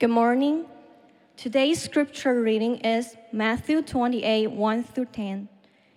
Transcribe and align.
Good 0.00 0.10
morning. 0.10 0.66
Today's 1.36 1.82
scripture 1.82 2.40
reading 2.40 2.76
is 2.86 3.16
Matthew 3.32 3.82
28 3.82 4.46
1 4.46 4.84
through 4.84 5.06
10. 5.06 5.48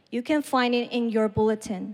You 0.10 0.24
can 0.24 0.42
find 0.42 0.74
it 0.74 0.92
in 0.92 1.10
your 1.10 1.29
bulletin. 1.29 1.94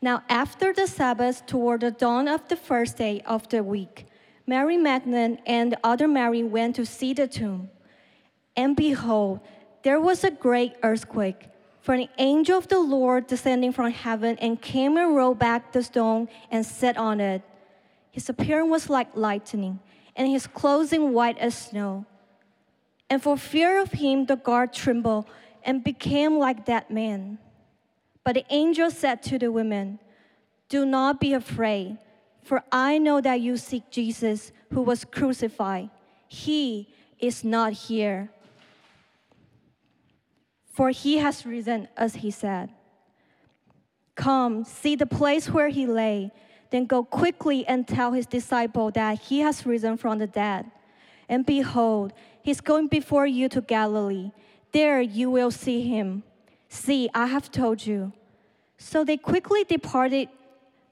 Now, 0.00 0.22
after 0.28 0.72
the 0.72 0.86
Sabbath, 0.86 1.46
toward 1.46 1.80
the 1.80 1.90
dawn 1.90 2.28
of 2.28 2.46
the 2.46 2.54
first 2.54 2.96
day 2.96 3.22
of 3.26 3.48
the 3.48 3.64
week, 3.64 4.06
Mary 4.46 4.76
Magdalene 4.76 5.40
and 5.46 5.72
the 5.72 5.80
other 5.82 6.06
Mary 6.06 6.44
went 6.44 6.76
to 6.76 6.86
see 6.86 7.12
the 7.12 7.26
tomb. 7.26 7.70
And 8.54 8.76
behold, 8.76 9.40
there 9.82 9.98
was 9.98 10.22
a 10.22 10.30
great 10.30 10.74
earthquake. 10.84 11.48
For 11.80 11.94
an 11.94 12.08
angel 12.18 12.58
of 12.58 12.68
the 12.68 12.78
Lord 12.78 13.26
descending 13.26 13.72
from 13.72 13.90
heaven 13.90 14.38
and 14.38 14.62
came 14.62 14.96
and 14.96 15.16
rolled 15.16 15.40
back 15.40 15.72
the 15.72 15.82
stone 15.82 16.28
and 16.52 16.64
sat 16.64 16.96
on 16.96 17.18
it. 17.18 17.42
His 18.10 18.28
appearance 18.28 18.70
was 18.70 18.90
like 18.90 19.14
lightning, 19.14 19.80
and 20.16 20.28
his 20.28 20.46
clothing 20.46 21.12
white 21.12 21.38
as 21.38 21.54
snow. 21.56 22.06
And 23.08 23.22
for 23.22 23.36
fear 23.36 23.80
of 23.80 23.92
him, 23.92 24.26
the 24.26 24.36
guard 24.36 24.72
trembled 24.72 25.26
and 25.64 25.84
became 25.84 26.38
like 26.38 26.66
that 26.66 26.90
man. 26.90 27.38
But 28.24 28.34
the 28.34 28.44
angel 28.50 28.90
said 28.90 29.22
to 29.24 29.38
the 29.38 29.50
women, 29.50 29.98
Do 30.68 30.84
not 30.84 31.20
be 31.20 31.32
afraid, 31.32 31.98
for 32.42 32.62
I 32.70 32.98
know 32.98 33.20
that 33.20 33.40
you 33.40 33.56
seek 33.56 33.90
Jesus 33.90 34.52
who 34.72 34.82
was 34.82 35.04
crucified. 35.04 35.90
He 36.28 36.92
is 37.18 37.44
not 37.44 37.72
here 37.72 38.30
for 40.80 40.88
he 40.88 41.18
has 41.18 41.44
risen, 41.44 41.88
as 41.94 42.14
he 42.16 42.30
said. 42.30 42.70
Come, 44.14 44.64
see 44.64 44.96
the 44.96 45.04
place 45.04 45.50
where 45.50 45.68
he 45.68 45.86
lay, 45.86 46.32
then 46.70 46.86
go 46.86 47.02
quickly 47.04 47.66
and 47.66 47.86
tell 47.86 48.12
his 48.12 48.26
disciple 48.26 48.90
that 48.92 49.18
he 49.18 49.40
has 49.40 49.66
risen 49.66 49.96
from 49.96 50.18
the 50.18 50.26
dead. 50.26 50.70
And 51.28 51.44
behold, 51.44 52.12
he's 52.42 52.60
going 52.60 52.88
before 52.88 53.26
you 53.26 53.48
to 53.50 53.60
Galilee. 53.60 54.30
There 54.72 55.00
you 55.00 55.30
will 55.30 55.50
see 55.50 55.82
him. 55.82 56.22
See, 56.68 57.10
I 57.14 57.26
have 57.26 57.50
told 57.50 57.84
you. 57.84 58.12
So 58.78 59.04
they 59.04 59.16
quickly 59.16 59.64
departed. 59.64 60.28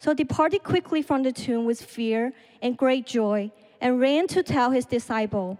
So 0.00 0.14
departed 0.14 0.62
quickly 0.62 1.02
from 1.02 1.22
the 1.22 1.32
tomb 1.32 1.64
with 1.64 1.80
fear 1.82 2.32
and 2.62 2.76
great 2.76 3.06
joy, 3.06 3.50
and 3.80 4.00
ran 4.00 4.28
to 4.28 4.42
tell 4.42 4.70
his 4.70 4.84
disciple. 4.84 5.58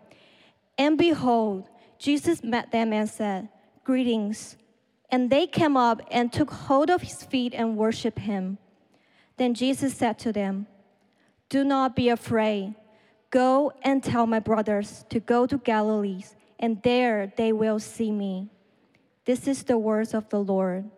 And 0.77 0.96
behold, 0.96 1.69
Jesus 1.98 2.44
met 2.44 2.70
them 2.70 2.92
and 2.92 3.08
said, 3.08 3.48
Greetings. 3.83 4.56
And 5.11 5.30
they 5.30 5.46
came 5.46 5.77
up 5.77 6.02
and 6.11 6.33
took 6.33 6.50
hold 6.50 6.91
of 6.91 7.02
his 7.02 7.24
feet 7.24 7.55
and 7.55 7.77
worshiped 7.77 8.20
him. 8.20 8.58
Then 9.39 9.55
Jesus 9.55 9.94
said 9.94 10.19
to 10.20 10.33
them, 10.33 10.67
Do 11.48 11.64
not 11.64 11.94
be 11.94 12.08
afraid. 12.08 12.75
Go 13.31 13.72
and 13.83 14.03
tell 14.03 14.27
my 14.27 14.41
brothers 14.41 15.05
to 15.11 15.20
go 15.20 15.47
to 15.47 15.58
Galilee, 15.58 16.25
and 16.58 16.83
there 16.83 17.33
they 17.36 17.53
will 17.53 17.78
see 17.78 18.11
me. 18.11 18.50
This 19.25 19.47
is 19.47 19.62
the 19.62 19.78
words 19.78 20.12
of 20.12 20.28
the 20.30 20.41
Lord. 20.41 20.91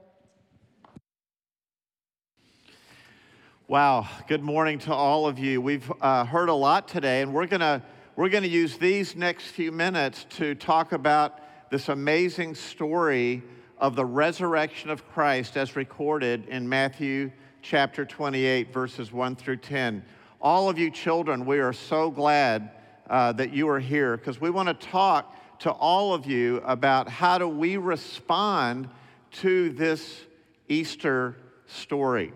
Wow, 3.68 4.08
good 4.26 4.42
morning 4.42 4.78
to 4.80 4.94
all 4.94 5.26
of 5.26 5.38
you. 5.38 5.60
We've 5.60 5.92
uh, 6.00 6.24
heard 6.24 6.48
a 6.48 6.54
lot 6.54 6.88
today, 6.88 7.20
and 7.22 7.34
we're 7.34 7.46
going 7.46 7.60
to 7.60 7.82
we're 8.16 8.28
going 8.28 8.42
to 8.42 8.48
use 8.48 8.76
these 8.76 9.16
next 9.16 9.46
few 9.46 9.70
minutes 9.70 10.26
to 10.30 10.54
talk 10.54 10.92
about 10.92 11.40
this 11.70 11.88
amazing 11.88 12.54
story 12.54 13.42
of 13.78 13.96
the 13.96 14.04
resurrection 14.04 14.90
of 14.90 15.08
Christ 15.08 15.56
as 15.56 15.76
recorded 15.76 16.46
in 16.48 16.68
Matthew 16.68 17.30
chapter 17.62 18.04
28, 18.04 18.72
verses 18.72 19.12
1 19.12 19.36
through 19.36 19.56
10. 19.56 20.02
All 20.40 20.68
of 20.68 20.78
you 20.78 20.90
children, 20.90 21.44
we 21.44 21.58
are 21.58 21.72
so 21.72 22.10
glad 22.10 22.70
uh, 23.08 23.32
that 23.32 23.52
you 23.52 23.68
are 23.68 23.80
here 23.80 24.16
because 24.16 24.40
we 24.40 24.50
want 24.50 24.68
to 24.68 24.86
talk 24.88 25.36
to 25.60 25.70
all 25.70 26.14
of 26.14 26.26
you 26.26 26.62
about 26.64 27.08
how 27.08 27.36
do 27.38 27.46
we 27.46 27.76
respond 27.76 28.88
to 29.30 29.70
this 29.70 30.22
Easter 30.68 31.36
story. 31.66 32.32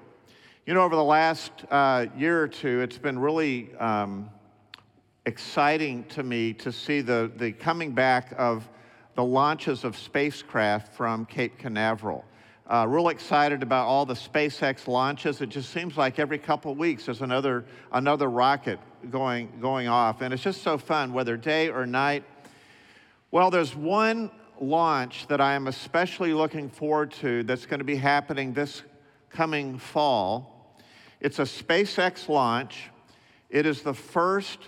You 0.66 0.74
know, 0.74 0.82
over 0.82 0.96
the 0.96 1.04
last 1.04 1.52
uh, 1.70 2.06
year 2.16 2.42
or 2.42 2.48
two, 2.48 2.80
it's 2.80 2.98
been 2.98 3.18
really 3.18 3.74
um, 3.76 4.30
exciting 5.26 6.04
to 6.04 6.22
me 6.22 6.52
to 6.54 6.70
see 6.70 7.00
the, 7.00 7.30
the 7.36 7.52
coming 7.52 7.92
back 7.92 8.34
of 8.36 8.68
the 9.14 9.24
launches 9.24 9.84
of 9.84 9.96
spacecraft 9.96 10.94
from 10.94 11.24
Cape 11.24 11.58
Canaveral. 11.58 12.24
Uh, 12.66 12.86
real 12.88 13.10
excited 13.10 13.62
about 13.62 13.86
all 13.86 14.06
the 14.06 14.14
SpaceX 14.14 14.88
launches. 14.88 15.42
It 15.42 15.50
just 15.50 15.68
seems 15.70 15.98
like 15.98 16.18
every 16.18 16.38
couple 16.38 16.72
of 16.72 16.78
weeks 16.78 17.04
there's 17.04 17.20
another, 17.20 17.66
another 17.92 18.30
rocket 18.30 18.78
going, 19.10 19.52
going 19.60 19.86
off. 19.86 20.22
And 20.22 20.32
it's 20.32 20.42
just 20.42 20.62
so 20.62 20.78
fun, 20.78 21.12
whether 21.12 21.36
day 21.36 21.68
or 21.68 21.84
night. 21.84 22.24
Well, 23.30 23.50
there's 23.50 23.76
one 23.76 24.30
launch 24.58 25.26
that 25.26 25.42
I 25.42 25.52
am 25.54 25.66
especially 25.66 26.32
looking 26.32 26.70
forward 26.70 27.12
to 27.20 27.42
that's 27.42 27.66
going 27.66 27.80
to 27.80 27.84
be 27.84 27.96
happening 27.96 28.54
this 28.54 28.82
coming 29.28 29.78
fall. 29.78 30.78
It's 31.20 31.40
a 31.40 31.42
SpaceX 31.42 32.30
launch. 32.30 32.90
It 33.50 33.66
is 33.66 33.82
the 33.82 33.94
first 33.94 34.58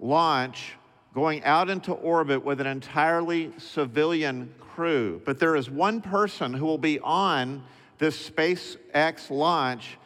launch 0.00 0.72
going 1.14 1.42
out 1.44 1.68
into 1.68 1.92
orbit 1.92 2.44
with 2.44 2.60
an 2.60 2.66
entirely 2.66 3.52
civilian 3.58 4.52
crew. 4.58 5.20
But 5.24 5.38
there 5.38 5.56
is 5.56 5.68
one 5.68 6.00
person 6.00 6.54
who 6.54 6.64
will 6.64 6.78
be 6.78 7.00
on 7.00 7.64
this 7.98 8.30
SpaceX 8.30 9.30
launch 9.30 9.98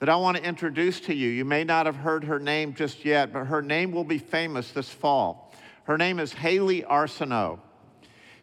that 0.00 0.08
I 0.08 0.16
want 0.16 0.36
to 0.36 0.44
introduce 0.44 1.00
to 1.00 1.14
you. 1.14 1.28
You 1.28 1.44
may 1.44 1.64
not 1.64 1.86
have 1.86 1.96
heard 1.96 2.24
her 2.24 2.38
name 2.38 2.74
just 2.74 3.04
yet, 3.04 3.32
but 3.32 3.44
her 3.44 3.62
name 3.62 3.92
will 3.92 4.04
be 4.04 4.18
famous 4.18 4.70
this 4.70 4.88
fall. 4.88 5.52
Her 5.84 5.96
name 5.96 6.18
is 6.20 6.32
Haley 6.32 6.82
Arceneaux. 6.82 7.60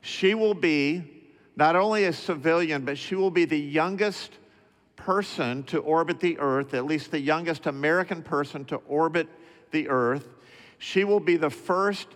She 0.02 0.34
will 0.34 0.54
be 0.54 1.04
not 1.56 1.76
only 1.76 2.06
a 2.06 2.14
civilian, 2.14 2.84
but 2.84 2.98
she 2.98 3.16
will 3.16 3.32
be 3.32 3.46
the 3.46 3.60
youngest 3.60 4.32
person 4.96 5.64
to 5.64 5.80
orbit 5.80 6.20
the 6.20 6.38
Earth, 6.40 6.74
at 6.74 6.86
least 6.86 7.12
the 7.12 7.20
youngest 7.20 7.68
American 7.68 8.22
person 8.22 8.66
to 8.66 8.78
orbit 8.88 9.28
the 9.72 9.88
Earth. 9.88 10.28
She 10.78 11.04
will 11.04 11.20
be 11.20 11.38
the 11.38 11.50
first 11.50 12.08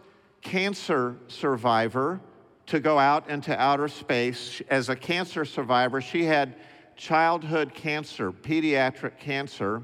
cancer 0.41 1.17
survivor 1.27 2.19
to 2.67 2.79
go 2.79 2.99
out 2.99 3.29
into 3.29 3.59
outer 3.59 3.87
space. 3.87 4.61
As 4.69 4.89
a 4.89 4.95
cancer 4.95 5.45
survivor, 5.45 6.01
she 6.01 6.25
had 6.25 6.55
childhood 6.95 7.73
cancer, 7.73 8.31
pediatric 8.31 9.17
cancer. 9.17 9.83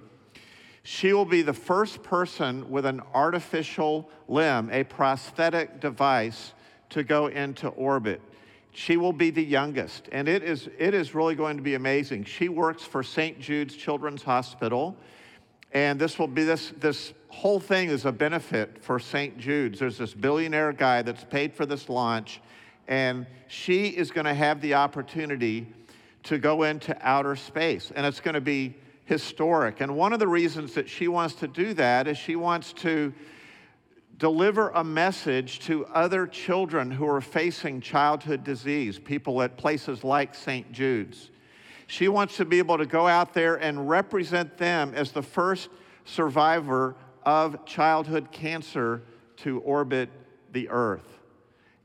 She 0.83 1.13
will 1.13 1.25
be 1.25 1.41
the 1.41 1.53
first 1.53 2.03
person 2.03 2.69
with 2.69 2.85
an 2.85 3.01
artificial 3.13 4.09
limb, 4.27 4.69
a 4.71 4.83
prosthetic 4.83 5.79
device, 5.79 6.53
to 6.89 7.03
go 7.03 7.27
into 7.27 7.69
orbit. 7.69 8.21
She 8.71 8.97
will 8.97 9.13
be 9.13 9.31
the 9.31 9.43
youngest, 9.43 10.09
and 10.11 10.27
it 10.27 10.43
is, 10.43 10.69
it 10.77 10.93
is 10.93 11.15
really 11.15 11.33
going 11.33 11.57
to 11.57 11.63
be 11.63 11.75
amazing. 11.75 12.25
She 12.25 12.49
works 12.49 12.83
for 12.83 13.01
St. 13.01 13.39
Jude's 13.39 13.75
Children's 13.75 14.21
Hospital. 14.21 14.95
And 15.71 15.99
this 15.99 16.17
will 16.17 16.27
be 16.27 16.43
this, 16.43 16.73
this 16.79 17.13
whole 17.29 17.59
thing 17.59 17.89
is 17.89 18.05
a 18.05 18.11
benefit 18.11 18.81
for 18.81 18.97
St. 18.99 19.37
Jude's. 19.37 19.79
There's 19.79 19.97
this 19.97 20.13
billionaire 20.13 20.71
guy 20.71 21.01
that's 21.01 21.23
paid 21.25 21.53
for 21.53 21.65
this 21.65 21.89
launch, 21.89 22.39
and 22.87 23.27
she 23.47 23.87
is 23.87 24.11
going 24.11 24.25
to 24.25 24.33
have 24.33 24.61
the 24.61 24.75
opportunity 24.75 25.67
to 26.23 26.37
go 26.37 26.63
into 26.63 26.97
outer 27.01 27.35
space. 27.35 27.91
And 27.95 28.05
it's 28.05 28.19
going 28.19 28.35
to 28.35 28.41
be 28.41 28.75
historic. 29.05 29.81
And 29.81 29.95
one 29.95 30.13
of 30.13 30.19
the 30.19 30.27
reasons 30.27 30.73
that 30.73 30.89
she 30.89 31.07
wants 31.07 31.35
to 31.35 31.47
do 31.47 31.73
that 31.75 32.07
is 32.07 32.17
she 32.17 32.35
wants 32.35 32.73
to 32.73 33.13
deliver 34.17 34.69
a 34.69 34.83
message 34.83 35.59
to 35.59 35.85
other 35.87 36.25
children 36.25 36.89
who 36.89 37.07
are 37.07 37.21
facing 37.21 37.81
childhood 37.81 38.43
disease, 38.43 38.97
people 38.97 39.41
at 39.41 39.57
places 39.57 40.03
like 40.03 40.33
St. 40.33 40.71
Jude's. 40.71 41.31
She 41.87 42.07
wants 42.07 42.37
to 42.37 42.45
be 42.45 42.57
able 42.57 42.77
to 42.77 42.85
go 42.85 43.07
out 43.07 43.33
there 43.33 43.55
and 43.55 43.87
represent 43.87 44.57
them 44.57 44.93
as 44.95 45.11
the 45.11 45.21
first 45.21 45.69
survivor 46.05 46.95
of 47.23 47.65
childhood 47.65 48.31
cancer 48.31 49.03
to 49.37 49.59
orbit 49.61 50.09
the 50.51 50.69
earth. 50.69 51.19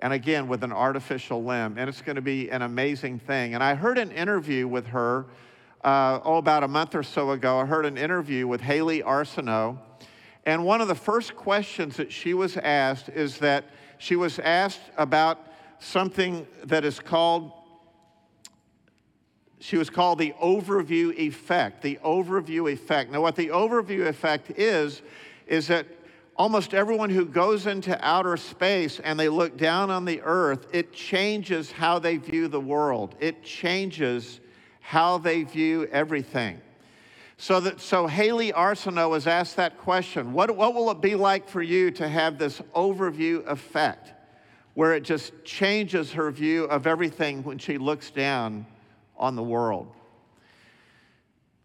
And 0.01 0.13
again, 0.13 0.49
with 0.49 0.65
an 0.65 0.73
artificial 0.73 1.45
limb. 1.45 1.77
And 1.77 1.89
it's 1.89 2.01
going 2.01 2.17
to 2.17 2.23
be 2.23 2.51
an 2.51 2.63
amazing 2.63 3.19
thing. 3.19 3.55
And 3.55 3.63
I 3.63 3.75
heard 3.75 3.99
an 3.99 4.11
interview 4.13 4.67
with 4.67 4.87
her, 4.89 5.27
uh, 5.85 6.21
oh, 6.25 6.37
about 6.37 6.65
a 6.65 6.69
month 6.69 6.95
or 6.95 7.03
so 7.03 7.33
ago. 7.33 7.59
I 7.59 7.67
heard 7.67 7.85
an 7.85 7.99
interview 7.99 8.47
with 8.47 8.63
Haley 8.63 9.03
Arceneaux. 9.03 9.79
And 10.47 10.65
one 10.65 10.81
of 10.81 10.89
the 10.89 10.95
first 10.95 11.37
questions 11.37 11.97
that 11.97 12.11
she 12.11 12.33
was 12.33 12.57
asked 12.57 13.11
is 13.11 13.39
that 13.39 13.67
she 13.99 14.17
was 14.17 14.39
asked 14.39 14.81
about 14.97 15.39
something 15.79 16.47
that 16.65 16.85
is 16.85 16.99
called 16.99 17.53
she 19.61 19.77
was 19.77 19.91
called 19.91 20.19
the 20.19 20.33
overview 20.43 21.17
effect. 21.17 21.83
The 21.83 21.99
overview 22.03 22.73
effect. 22.73 23.13
Now, 23.13 23.21
what 23.21 23.37
the 23.37 23.49
overview 23.49 24.07
effect 24.07 24.59
is, 24.59 25.03
is 25.47 25.69
that 25.69 25.87
almost 26.35 26.73
everyone 26.73 27.11
who 27.11 27.27
goes 27.27 27.67
into 27.67 27.97
outer 28.03 28.39
space 28.39 29.01
and 29.01 29.21
they 29.21 29.29
look 29.29 29.59
down 29.59 29.91
on 29.91 30.07
the 30.07 30.23
earth, 30.23 30.67
it 30.73 30.95
changes 30.95 31.71
how 31.71 31.99
they 31.99 32.17
view 32.17 32.49
the 32.49 32.61
world. 32.61 33.15
It 33.21 33.45
changes 33.45 34.41
how 34.81 35.19
they 35.19 35.43
view 35.43 35.87
everything. 35.93 36.59
So, 37.37 37.61
that, 37.61 37.81
so 37.81 38.07
Haley 38.07 38.53
Arceneaux 38.53 39.11
was 39.11 39.27
asked 39.27 39.57
that 39.57 39.79
question 39.79 40.33
what, 40.33 40.55
what 40.57 40.75
will 40.75 40.91
it 40.91 41.03
be 41.03 41.15
like 41.15 41.49
for 41.49 41.63
you 41.63 41.91
to 41.93 42.09
have 42.09 42.39
this 42.39 42.63
overview 42.75 43.47
effect 43.47 44.15
where 44.73 44.95
it 44.95 45.03
just 45.03 45.33
changes 45.45 46.13
her 46.13 46.31
view 46.31 46.65
of 46.65 46.87
everything 46.87 47.43
when 47.43 47.59
she 47.59 47.77
looks 47.77 48.11
down 48.11 48.67
on 49.21 49.37
the 49.37 49.43
world? 49.43 49.87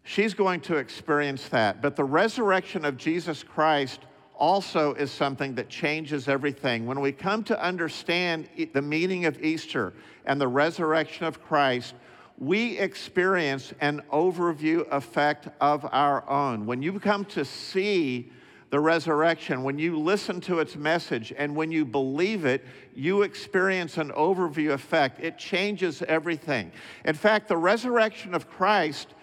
She's 0.04 0.34
going 0.34 0.60
to 0.60 0.76
experience 0.76 1.48
that. 1.48 1.82
But 1.82 1.96
the 1.96 2.04
resurrection 2.04 2.84
of 2.84 2.96
Jesus 2.96 3.42
Christ 3.42 4.02
also 4.36 4.94
is 4.94 5.10
something 5.10 5.56
that 5.56 5.68
changes 5.68 6.28
everything. 6.28 6.86
When 6.86 7.00
we 7.00 7.10
come 7.10 7.42
to 7.44 7.60
understand 7.60 8.48
the 8.72 8.82
meaning 8.82 9.24
of 9.24 9.42
Easter 9.42 9.94
and 10.24 10.40
the 10.40 10.46
resurrection 10.46 11.24
of 11.24 11.42
Christ, 11.42 11.94
we 12.38 12.78
experience 12.78 13.72
an 13.80 14.02
overview 14.12 14.86
effect 14.92 15.48
of 15.60 15.84
our 15.90 16.28
own. 16.28 16.66
When 16.66 16.82
you 16.82 17.00
come 17.00 17.24
to 17.26 17.44
see 17.44 18.30
the 18.70 18.80
resurrection, 18.80 19.62
when 19.62 19.78
you 19.78 19.98
listen 19.98 20.40
to 20.42 20.58
its 20.58 20.74
message 20.74 21.32
and 21.36 21.54
when 21.54 21.70
you 21.70 21.84
believe 21.84 22.44
it, 22.44 22.64
you 22.94 23.22
experience 23.22 23.96
an 23.96 24.10
overview 24.10 24.72
effect. 24.72 25.20
It 25.20 25.38
changes 25.38 26.02
everything. 26.02 26.72
In 27.04 27.14
fact, 27.14 27.48
the 27.48 27.56
resurrection 27.56 28.34
of 28.34 28.50
Christ 28.50 29.14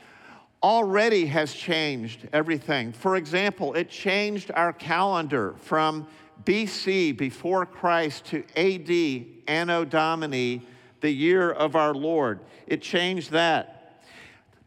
already 0.62 1.26
has 1.26 1.54
changed 1.54 2.30
everything. 2.32 2.94
For 2.94 3.18
example, 3.18 3.74
it 3.74 3.90
changed 3.90 4.50
our 4.56 4.72
calendar 4.72 5.56
from 5.60 6.08
BC, 6.46 7.18
before 7.18 7.66
Christ, 7.66 8.26
to 8.26 8.44
AD, 8.56 9.26
Anno 9.48 9.84
Domini, 9.84 10.62
the 11.02 11.12
year 11.12 11.52
of 11.52 11.76
our 11.76 11.94
Lord. 11.94 12.40
It 12.66 12.82
changed 12.82 13.32
that. 13.32 13.83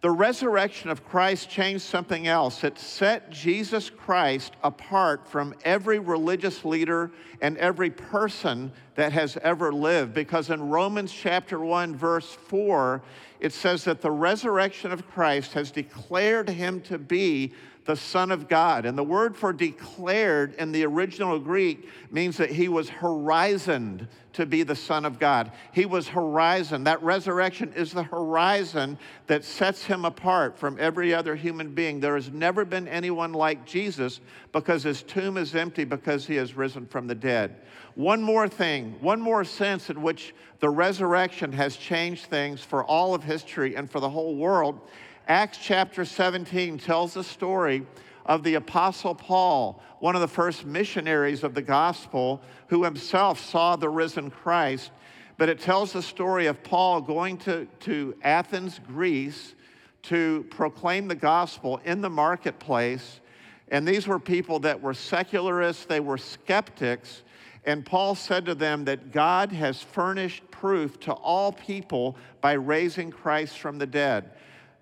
The 0.06 0.12
resurrection 0.12 0.88
of 0.88 1.04
Christ 1.04 1.50
changed 1.50 1.82
something 1.82 2.28
else. 2.28 2.62
It 2.62 2.78
set 2.78 3.28
Jesus 3.28 3.90
Christ 3.90 4.52
apart 4.62 5.26
from 5.26 5.52
every 5.64 5.98
religious 5.98 6.64
leader 6.64 7.10
and 7.40 7.58
every 7.58 7.90
person 7.90 8.70
that 8.94 9.12
has 9.12 9.36
ever 9.42 9.72
lived. 9.72 10.14
Because 10.14 10.50
in 10.50 10.68
Romans 10.68 11.12
chapter 11.12 11.58
1, 11.58 11.96
verse 11.96 12.30
4, 12.30 13.02
it 13.40 13.52
says 13.52 13.82
that 13.82 14.00
the 14.00 14.12
resurrection 14.12 14.92
of 14.92 15.10
Christ 15.10 15.54
has 15.54 15.72
declared 15.72 16.50
him 16.50 16.82
to 16.82 16.98
be 16.98 17.52
the 17.86 17.96
Son 17.96 18.30
of 18.30 18.48
God. 18.48 18.84
And 18.84 18.98
the 18.98 19.04
word 19.04 19.36
for 19.36 19.52
declared 19.52 20.54
in 20.54 20.72
the 20.72 20.84
original 20.84 21.38
Greek 21.38 21.88
means 22.10 22.36
that 22.36 22.50
he 22.50 22.68
was 22.68 22.88
horizoned 22.88 24.08
to 24.34 24.44
be 24.44 24.62
the 24.64 24.76
Son 24.76 25.06
of 25.06 25.18
God. 25.18 25.52
He 25.72 25.86
was 25.86 26.08
horizon. 26.08 26.84
That 26.84 27.02
resurrection 27.02 27.72
is 27.74 27.92
the 27.92 28.02
horizon 28.02 28.98
that 29.28 29.44
sets 29.44 29.84
him 29.84 30.04
apart 30.04 30.58
from 30.58 30.76
every 30.78 31.14
other 31.14 31.34
human 31.34 31.74
being. 31.74 32.00
There 32.00 32.16
has 32.16 32.30
never 32.30 32.66
been 32.66 32.86
anyone 32.86 33.32
like 33.32 33.64
Jesus 33.64 34.20
because 34.52 34.82
his 34.82 35.02
tomb 35.02 35.38
is 35.38 35.54
empty 35.54 35.84
because 35.84 36.26
he 36.26 36.34
has 36.36 36.54
risen 36.54 36.86
from 36.86 37.06
the 37.06 37.14
dead. 37.14 37.56
One 37.94 38.22
more 38.22 38.46
thing, 38.46 38.96
one 39.00 39.22
more 39.22 39.44
sense 39.44 39.88
in 39.88 40.02
which 40.02 40.34
the 40.60 40.68
resurrection 40.68 41.52
has 41.52 41.76
changed 41.76 42.26
things 42.26 42.60
for 42.62 42.84
all 42.84 43.14
of 43.14 43.24
history 43.24 43.74
and 43.74 43.90
for 43.90 44.00
the 44.00 44.10
whole 44.10 44.36
world 44.36 44.80
Acts 45.28 45.58
chapter 45.58 46.04
17 46.04 46.78
tells 46.78 47.14
the 47.14 47.24
story 47.24 47.84
of 48.26 48.44
the 48.44 48.54
Apostle 48.54 49.12
Paul, 49.12 49.82
one 49.98 50.14
of 50.14 50.20
the 50.20 50.28
first 50.28 50.64
missionaries 50.64 51.42
of 51.42 51.52
the 51.52 51.62
gospel, 51.62 52.40
who 52.68 52.84
himself 52.84 53.40
saw 53.40 53.74
the 53.74 53.88
risen 53.88 54.30
Christ. 54.30 54.92
But 55.36 55.48
it 55.48 55.58
tells 55.58 55.92
the 55.92 56.02
story 56.02 56.46
of 56.46 56.62
Paul 56.62 57.00
going 57.00 57.38
to, 57.38 57.66
to 57.80 58.14
Athens, 58.22 58.80
Greece, 58.86 59.56
to 60.02 60.46
proclaim 60.50 61.08
the 61.08 61.16
gospel 61.16 61.80
in 61.84 62.02
the 62.02 62.10
marketplace. 62.10 63.20
And 63.68 63.86
these 63.86 64.06
were 64.06 64.20
people 64.20 64.60
that 64.60 64.80
were 64.80 64.94
secularists, 64.94 65.86
they 65.86 65.98
were 65.98 66.18
skeptics. 66.18 67.24
And 67.64 67.84
Paul 67.84 68.14
said 68.14 68.46
to 68.46 68.54
them 68.54 68.84
that 68.84 69.10
God 69.10 69.50
has 69.50 69.82
furnished 69.82 70.48
proof 70.52 71.00
to 71.00 71.12
all 71.12 71.50
people 71.50 72.16
by 72.40 72.52
raising 72.52 73.10
Christ 73.10 73.58
from 73.58 73.78
the 73.78 73.88
dead. 73.88 74.30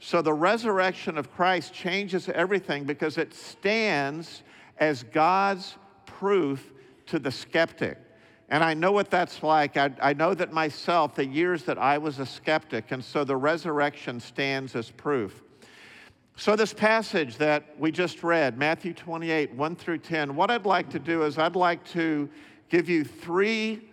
So 0.00 0.20
the 0.22 0.34
resurrection 0.34 1.16
of 1.16 1.32
Christ 1.32 1.72
changes 1.72 2.28
everything 2.28 2.84
because 2.84 3.18
it 3.18 3.32
stands 3.34 4.42
as 4.78 5.02
God's 5.02 5.76
proof 6.06 6.72
to 7.06 7.18
the 7.18 7.30
skeptic. 7.30 7.98
And 8.48 8.62
I 8.62 8.74
know 8.74 8.92
what 8.92 9.10
that's 9.10 9.42
like. 9.42 9.76
I, 9.76 9.90
I, 10.02 10.12
know 10.12 10.34
that 10.34 10.52
myself, 10.52 11.14
the 11.14 11.26
years 11.26 11.64
that 11.64 11.78
I 11.78 11.96
was 11.98 12.18
a 12.18 12.26
skeptic, 12.26 12.92
and 12.92 13.02
so 13.02 13.24
the 13.24 13.36
resurrection 13.36 14.20
stands 14.20 14.76
as 14.76 14.90
proof. 14.90 15.42
So, 16.36 16.56
this 16.56 16.74
passage 16.74 17.36
that 17.38 17.64
we 17.78 17.90
just 17.90 18.22
read, 18.22 18.58
Matthew 18.58 18.92
28, 18.92 19.54
1 19.54 19.76
through 19.76 19.98
10, 19.98 20.34
what 20.34 20.50
I'd 20.50 20.66
like 20.66 20.90
to 20.90 20.98
do 20.98 21.22
is 21.22 21.38
I'd 21.38 21.56
like 21.56 21.84
to 21.92 22.28
give 22.68 22.88
you 22.88 23.04
three, 23.04 23.88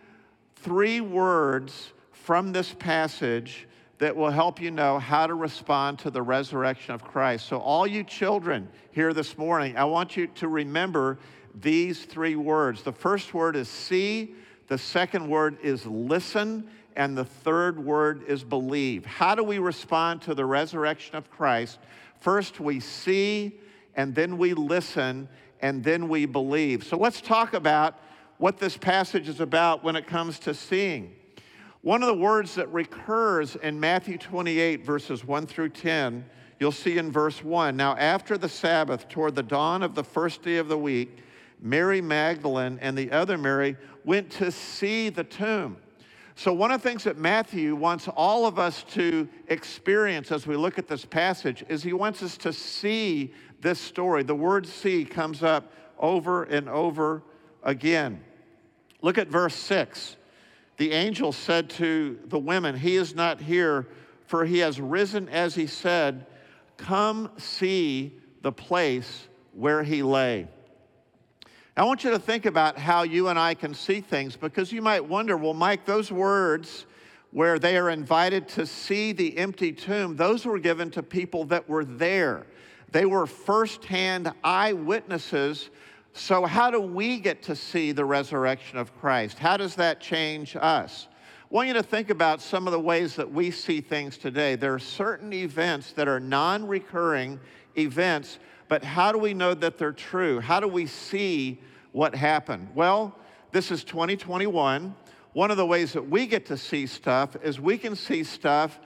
three 0.55 1.01
words 1.01 1.93
from 2.11 2.51
this 2.51 2.73
passage 2.73 3.67
that 4.01 4.15
will 4.15 4.31
help 4.31 4.59
you 4.59 4.71
know 4.71 4.97
how 4.97 5.27
to 5.27 5.35
respond 5.35 5.99
to 5.99 6.09
the 6.09 6.23
resurrection 6.23 6.91
of 6.91 7.03
Christ. 7.03 7.45
So, 7.45 7.59
all 7.59 7.85
you 7.85 8.03
children 8.03 8.67
here 8.89 9.13
this 9.13 9.37
morning, 9.37 9.77
I 9.77 9.85
want 9.85 10.17
you 10.17 10.25
to 10.25 10.47
remember 10.47 11.19
these 11.53 12.05
three 12.05 12.35
words. 12.35 12.81
The 12.81 12.91
first 12.91 13.35
word 13.35 13.55
is 13.55 13.69
see, 13.69 14.33
the 14.69 14.77
second 14.79 15.29
word 15.29 15.59
is 15.61 15.85
listen, 15.85 16.67
and 16.95 17.15
the 17.15 17.25
third 17.25 17.77
word 17.77 18.23
is 18.27 18.43
believe. 18.43 19.05
How 19.05 19.35
do 19.35 19.43
we 19.43 19.59
respond 19.59 20.23
to 20.23 20.33
the 20.33 20.45
resurrection 20.45 21.15
of 21.15 21.29
Christ? 21.29 21.77
First, 22.21 22.59
we 22.59 22.79
see, 22.79 23.59
and 23.95 24.15
then 24.15 24.39
we 24.39 24.55
listen, 24.55 25.29
and 25.61 25.83
then 25.83 26.09
we 26.09 26.25
believe. 26.25 26.83
So, 26.85 26.97
let's 26.97 27.21
talk 27.21 27.53
about 27.53 27.99
what 28.39 28.57
this 28.57 28.77
passage 28.77 29.29
is 29.29 29.41
about 29.41 29.83
when 29.83 29.95
it 29.95 30.07
comes 30.07 30.39
to 30.39 30.55
seeing. 30.55 31.13
One 31.83 32.03
of 32.03 32.07
the 32.07 32.13
words 32.13 32.53
that 32.55 32.71
recurs 32.71 33.55
in 33.55 33.79
Matthew 33.79 34.19
28, 34.19 34.85
verses 34.85 35.25
1 35.25 35.47
through 35.47 35.69
10, 35.69 36.23
you'll 36.59 36.71
see 36.71 36.99
in 36.99 37.11
verse 37.11 37.43
1. 37.43 37.75
Now, 37.75 37.95
after 37.95 38.37
the 38.37 38.49
Sabbath, 38.49 39.09
toward 39.09 39.33
the 39.33 39.41
dawn 39.41 39.81
of 39.81 39.95
the 39.95 40.03
first 40.03 40.43
day 40.43 40.57
of 40.57 40.67
the 40.67 40.77
week, 40.77 41.17
Mary 41.59 41.99
Magdalene 41.99 42.77
and 42.83 42.95
the 42.95 43.11
other 43.11 43.35
Mary 43.35 43.77
went 44.05 44.29
to 44.33 44.51
see 44.51 45.09
the 45.09 45.23
tomb. 45.23 45.75
So, 46.35 46.53
one 46.53 46.71
of 46.71 46.83
the 46.83 46.87
things 46.87 47.03
that 47.05 47.17
Matthew 47.17 47.75
wants 47.75 48.07
all 48.07 48.45
of 48.45 48.59
us 48.59 48.83
to 48.91 49.27
experience 49.47 50.31
as 50.31 50.45
we 50.45 50.55
look 50.55 50.77
at 50.77 50.87
this 50.87 51.03
passage 51.03 51.65
is 51.67 51.81
he 51.81 51.93
wants 51.93 52.21
us 52.21 52.37
to 52.37 52.53
see 52.53 53.33
this 53.59 53.79
story. 53.79 54.21
The 54.21 54.35
word 54.35 54.67
see 54.67 55.03
comes 55.03 55.41
up 55.41 55.73
over 55.97 56.43
and 56.43 56.69
over 56.69 57.23
again. 57.63 58.23
Look 59.01 59.17
at 59.17 59.29
verse 59.29 59.55
6 59.55 60.17
the 60.77 60.91
angel 60.91 61.31
said 61.31 61.69
to 61.71 62.19
the 62.25 62.39
women, 62.39 62.75
He 62.75 62.95
is 62.95 63.13
not 63.13 63.41
here, 63.41 63.87
for 64.25 64.45
he 64.45 64.59
has 64.59 64.79
risen 64.79 65.29
as 65.29 65.55
he 65.55 65.67
said. 65.67 66.25
Come 66.77 67.31
see 67.37 68.19
the 68.41 68.51
place 68.51 69.27
where 69.53 69.83
he 69.83 70.01
lay. 70.01 70.47
I 71.77 71.83
want 71.83 72.03
you 72.03 72.11
to 72.11 72.19
think 72.19 72.45
about 72.45 72.77
how 72.77 73.03
you 73.03 73.29
and 73.29 73.39
I 73.39 73.53
can 73.53 73.73
see 73.73 74.01
things 74.01 74.35
because 74.35 74.71
you 74.71 74.81
might 74.81 75.05
wonder, 75.05 75.37
well, 75.37 75.53
Mike, 75.53 75.85
those 75.85 76.11
words 76.11 76.85
where 77.31 77.59
they 77.59 77.77
are 77.77 77.89
invited 77.89 78.47
to 78.49 78.65
see 78.65 79.13
the 79.13 79.37
empty 79.37 79.71
tomb, 79.71 80.15
those 80.15 80.45
were 80.45 80.59
given 80.59 80.91
to 80.91 81.01
people 81.03 81.45
that 81.45 81.67
were 81.69 81.85
there. 81.85 82.45
They 82.91 83.05
were 83.05 83.25
firsthand 83.25 84.31
eyewitnesses 84.43 85.69
so, 86.13 86.45
how 86.45 86.69
do 86.69 86.81
we 86.81 87.19
get 87.19 87.43
to 87.43 87.55
see 87.55 87.93
the 87.93 88.03
resurrection 88.03 88.77
of 88.77 88.93
Christ? 88.99 89.39
How 89.39 89.55
does 89.55 89.75
that 89.75 90.01
change 90.01 90.57
us? 90.59 91.07
I 91.51 91.53
want 91.53 91.69
you 91.69 91.73
to 91.75 91.83
think 91.83 92.09
about 92.09 92.41
some 92.41 92.67
of 92.67 92.73
the 92.73 92.79
ways 92.79 93.15
that 93.15 93.31
we 93.31 93.49
see 93.49 93.79
things 93.79 94.17
today. 94.17 94.55
There 94.55 94.73
are 94.73 94.79
certain 94.79 95.31
events 95.31 95.93
that 95.93 96.09
are 96.09 96.19
non 96.19 96.67
recurring 96.67 97.39
events, 97.77 98.39
but 98.67 98.83
how 98.83 99.13
do 99.13 99.17
we 99.17 99.33
know 99.33 99.53
that 99.53 99.77
they're 99.77 99.93
true? 99.93 100.41
How 100.41 100.59
do 100.59 100.67
we 100.67 100.85
see 100.85 101.61
what 101.93 102.13
happened? 102.13 102.69
Well, 102.75 103.17
this 103.51 103.71
is 103.71 103.83
2021. 103.85 104.95
One 105.33 105.51
of 105.51 105.55
the 105.55 105.65
ways 105.65 105.93
that 105.93 106.09
we 106.09 106.27
get 106.27 106.45
to 106.47 106.57
see 106.57 106.87
stuff 106.87 107.37
is 107.41 107.59
we 107.59 107.77
can 107.77 107.95
see 107.95 108.25
stuff 108.25 108.79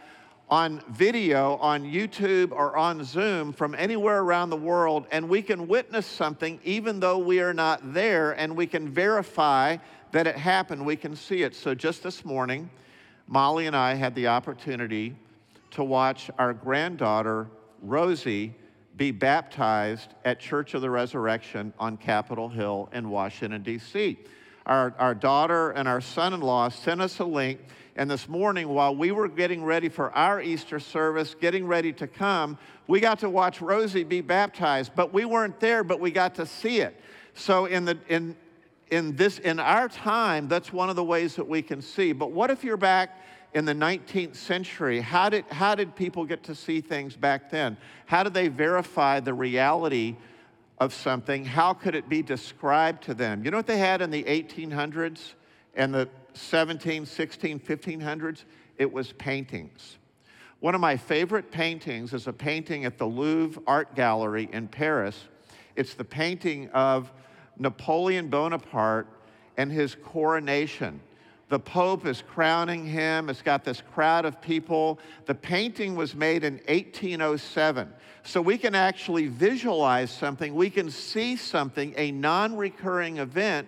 on 0.50 0.82
video 0.90 1.56
on 1.58 1.84
YouTube 1.84 2.52
or 2.52 2.78
on 2.78 3.04
Zoom 3.04 3.52
from 3.52 3.74
anywhere 3.76 4.22
around 4.22 4.52
the 4.52 4.58
world, 4.58 5.08
and 5.12 5.28
we 5.28 5.42
can 5.42 5.68
witness 5.68 6.06
something 6.06 6.60
even 6.64 7.00
though 7.00 7.18
we 7.18 7.40
are 7.40 7.54
not 7.54 7.94
there, 7.94 8.34
and 8.34 8.56
we 8.56 8.68
can 8.68 8.90
verify 8.90 9.78
that 10.12 10.28
it 10.28 10.36
happened. 10.36 10.86
We 10.86 10.96
can 10.96 11.16
see 11.16 11.42
it. 11.42 11.56
So 11.56 11.74
just 11.74 12.04
this 12.04 12.24
morning, 12.24 12.70
Molly 13.28 13.66
and 13.66 13.76
I 13.76 13.96
had 13.96 14.14
the 14.14 14.28
opportunity 14.28 15.16
to 15.72 15.84
watch 15.84 16.30
our 16.38 16.54
granddaughter, 16.54 17.48
Rosie, 17.82 18.54
be 18.98 19.12
baptized 19.12 20.14
at 20.24 20.40
Church 20.40 20.74
of 20.74 20.82
the 20.82 20.90
Resurrection 20.90 21.74
on 21.80 21.98
Capitol 21.98 22.48
Hill 22.48 22.88
in 22.94 23.10
Washington, 23.10 23.62
D.C. 23.62 24.18
Our, 24.66 24.94
our 24.98 25.14
daughter 25.14 25.72
and 25.72 25.88
our 25.88 26.02
son 26.02 26.34
in 26.34 26.40
law 26.40 26.70
sent 26.70 27.02
us 27.02 27.20
a 27.20 27.26
link 27.26 27.60
And 27.98 28.12
this 28.12 28.28
morning, 28.28 28.68
while 28.68 28.94
we 28.94 29.12
were 29.12 29.30
getting 29.30 29.64
ready 29.64 29.88
for 29.88 30.12
our 30.12 30.42
Easter 30.42 30.80
service, 30.80 31.34
getting 31.40 31.66
ready 31.66 31.94
to 31.94 32.08
come, 32.08 32.58
we 32.88 33.00
got 33.00 33.20
to 33.20 33.30
watch 33.30 33.62
Rosie 33.62 34.04
be 34.04 34.20
baptized. 34.20 34.92
But 34.96 35.14
we 35.14 35.24
weren't 35.24 35.62
there, 35.62 35.82
but 35.82 36.02
we 36.02 36.12
got 36.12 36.36
to 36.36 36.46
see 36.46 36.80
it. 36.80 37.00
So 37.36 37.66
in 37.68 37.86
the 37.86 37.98
in 38.10 38.36
in 38.92 39.16
this 39.16 39.40
in 39.40 39.60
our 39.60 39.88
time, 39.88 40.50
that's 40.50 40.74
one 40.74 40.90
of 40.90 40.98
the 40.98 41.04
ways 41.04 41.36
that 41.36 41.48
we 41.48 41.62
can 41.62 41.82
see. 41.82 42.12
But 42.12 42.32
what 42.32 42.52
if 42.52 42.66
you're 42.66 42.76
back 42.76 43.22
in 43.54 43.64
the 43.64 43.74
19th 43.74 44.36
century? 44.36 45.00
How 45.00 45.30
did 45.30 45.46
how 45.50 45.74
did 45.74 45.96
people 45.96 46.26
get 46.26 46.44
to 46.44 46.56
see 46.56 46.82
things 46.82 47.16
back 47.16 47.50
then? 47.50 47.78
How 48.08 48.24
did 48.24 48.34
they 48.34 48.50
verify 48.50 49.22
the 49.22 49.34
reality 49.34 50.18
of 50.80 50.94
something? 50.94 51.46
How 51.46 51.74
could 51.74 51.96
it 51.96 52.10
be 52.10 52.22
described 52.22 53.04
to 53.04 53.14
them? 53.14 53.46
You 53.46 53.52
know 53.52 53.58
what 53.58 53.68
they 53.68 53.78
had 53.78 54.02
in 54.02 54.12
the 54.12 54.24
1800s 54.24 55.34
and 55.76 55.94
the 55.94 56.10
17, 56.38 57.06
16, 57.06 57.60
1500s? 57.60 58.44
It 58.78 58.92
was 58.92 59.12
paintings. 59.14 59.98
One 60.60 60.76
of 60.76 60.82
my 60.82 60.98
favorite 60.98 61.52
paintings 61.52 62.14
is 62.14 62.28
a 62.28 62.34
painting 62.34 62.86
at 62.86 62.98
the 62.98 63.06
Louvre 63.06 63.62
Art 63.68 63.96
Gallery 63.96 64.50
in 64.52 64.68
Paris. 64.68 65.26
It's 65.76 65.94
the 65.94 66.04
painting 66.04 66.70
of 66.70 67.12
Napoleon 67.58 68.30
Bonaparte 68.30 69.08
and 69.58 69.72
his 69.72 69.96
coronation. 69.96 71.00
The 71.48 71.60
Pope 71.60 72.08
is 72.08 72.24
crowning 72.24 72.86
him. 72.88 73.30
It's 73.30 73.44
got 73.44 73.64
this 73.64 73.82
crowd 73.94 74.26
of 74.26 74.42
people. 74.42 75.00
The 75.26 75.36
painting 75.36 75.96
was 75.96 76.16
made 76.16 76.44
in 76.44 76.56
1807. 76.68 77.94
So 78.24 78.42
we 78.42 78.58
can 78.58 78.74
actually 78.74 79.28
visualize 79.28 80.10
something. 80.10 80.56
We 80.56 80.72
can 80.72 80.90
see 80.90 81.36
something, 81.36 81.94
a 81.98 82.12
non 82.12 82.58
recurring 82.58 83.18
event, 83.18 83.68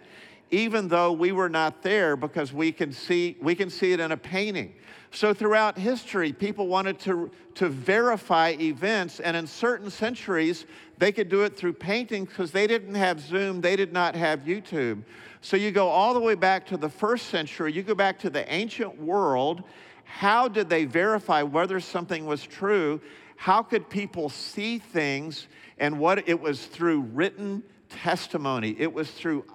even 0.52 0.88
though 0.88 1.12
we 1.12 1.32
were 1.32 1.50
not 1.50 1.82
there 1.82 2.16
because 2.16 2.54
we 2.54 2.72
can 2.72 2.92
see, 2.92 3.38
we 3.42 3.56
can 3.56 3.70
see 3.70 3.92
it 3.94 4.00
in 4.00 4.12
a 4.12 4.18
painting. 4.18 4.74
So 5.12 5.34
throughout 5.34 5.78
history, 5.78 6.34
people 6.34 6.68
wanted 6.68 7.00
to, 7.00 7.32
to 7.56 7.70
verify 7.70 8.56
events, 8.60 9.20
and 9.20 9.38
in 9.38 9.48
certain 9.48 9.90
centuries, 9.90 10.66
they 10.98 11.12
could 11.12 11.30
do 11.30 11.44
it 11.44 11.56
through 11.56 11.74
paintings 11.74 12.30
because 12.30 12.52
they 12.52 12.68
didn't 12.68 12.96
have 12.96 13.20
Zoom, 13.20 13.62
they 13.62 13.76
did 13.76 13.94
not 13.94 14.16
have 14.16 14.42
YouTube. 14.42 15.04
So 15.42 15.56
you 15.56 15.72
go 15.72 15.88
all 15.88 16.14
the 16.14 16.20
way 16.20 16.36
back 16.36 16.66
to 16.68 16.78
the 16.78 16.90
first 16.90 17.28
century, 17.28 17.72
you 17.72 17.84
go 17.84 17.96
back 17.96 18.20
to 18.20 18.30
the 18.30 18.52
ancient 18.54 19.00
world. 19.00 19.64
How 20.04 20.48
did 20.48 20.70
they 20.70 20.86
verify 20.86 21.42
whether 21.42 21.80
something 21.80 22.26
was 22.26 22.44
true? 22.44 23.02
How 23.36 23.62
could 23.62 23.90
people 23.90 24.30
see 24.30 24.80
things? 24.80 25.48
And 25.78 26.00
what 26.00 26.28
it 26.28 26.40
was 26.40 26.66
through 26.66 27.02
written 27.14 27.62
testimony, 27.90 28.76
it 28.80 28.92
was 28.92 29.12
through 29.12 29.46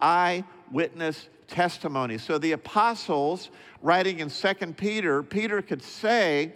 eyewitness 0.73 1.29
testimony. 1.49 2.19
So 2.19 2.38
the 2.38 2.52
apostles, 2.52 3.50
writing 3.83 4.21
in 4.21 4.31
Second 4.31 4.76
Peter, 4.76 5.23
Peter 5.23 5.61
could 5.61 5.83
say, 5.83 6.52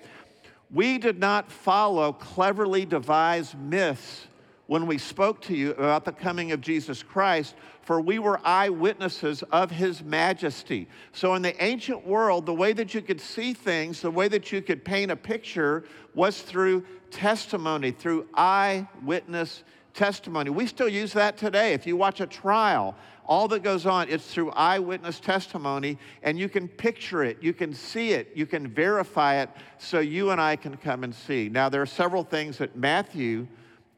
We 0.71 0.99
did 0.99 1.19
not 1.19 1.53
follow 1.53 2.13
cleverly 2.13 2.87
devised 2.87 3.59
myths 3.59 4.27
when 4.69 4.87
we 4.87 4.99
spoke 4.99 5.41
to 5.43 5.55
you 5.55 5.73
about 5.73 6.05
the 6.05 6.13
coming 6.13 6.51
of 6.51 6.61
Jesus 6.61 7.03
Christ, 7.03 7.55
for 7.83 8.01
we 8.01 8.19
were 8.19 8.41
eyewitnesses 8.45 9.45
of 9.53 9.71
his 9.71 10.03
majesty. 10.03 10.89
So, 11.13 11.35
in 11.35 11.43
the 11.43 11.63
ancient 11.63 12.05
world, 12.05 12.47
the 12.47 12.55
way 12.55 12.73
that 12.73 12.95
you 12.95 13.03
could 13.03 13.21
see 13.21 13.53
things, 13.53 14.01
the 14.01 14.11
way 14.11 14.29
that 14.29 14.51
you 14.51 14.63
could 14.63 14.85
paint 14.85 15.13
a 15.13 15.17
picture 15.17 15.85
was 16.15 16.41
through 16.41 16.85
testimony, 17.11 17.93
through 17.93 18.27
eyewitness 18.35 19.63
testimony. 19.97 20.51
We 20.51 20.67
still 20.67 20.89
use 20.89 21.13
that 21.15 21.37
today. 21.37 21.73
If 21.73 21.87
you 21.87 21.97
watch 21.97 22.21
a 22.21 22.27
trial, 22.27 22.95
all 23.27 23.49
that 23.49 23.63
goes 23.63 23.87
on, 23.87 24.09
it's 24.09 24.27
through 24.27 24.53
eyewitness 24.53 25.19
testimony, 25.19 25.99
and 26.23 26.39
you 26.39 26.49
can 26.49 26.69
picture 26.69 27.25
it, 27.25 27.43
you 27.43 27.53
can 27.53 27.75
see 27.75 28.13
it, 28.13 28.31
you 28.35 28.47
can 28.47 28.69
verify 28.69 29.37
it, 29.37 29.51
so 29.79 29.99
you 29.99 30.31
and 30.31 30.41
I 30.41 30.55
can 30.57 30.77
come 30.77 31.03
and 31.03 31.15
see. 31.15 31.49
Now, 31.49 31.69
there 31.69 31.83
are 31.83 31.87
several 31.87 32.23
things 32.23 32.59
that 32.59 32.77
Matthew 32.77 33.49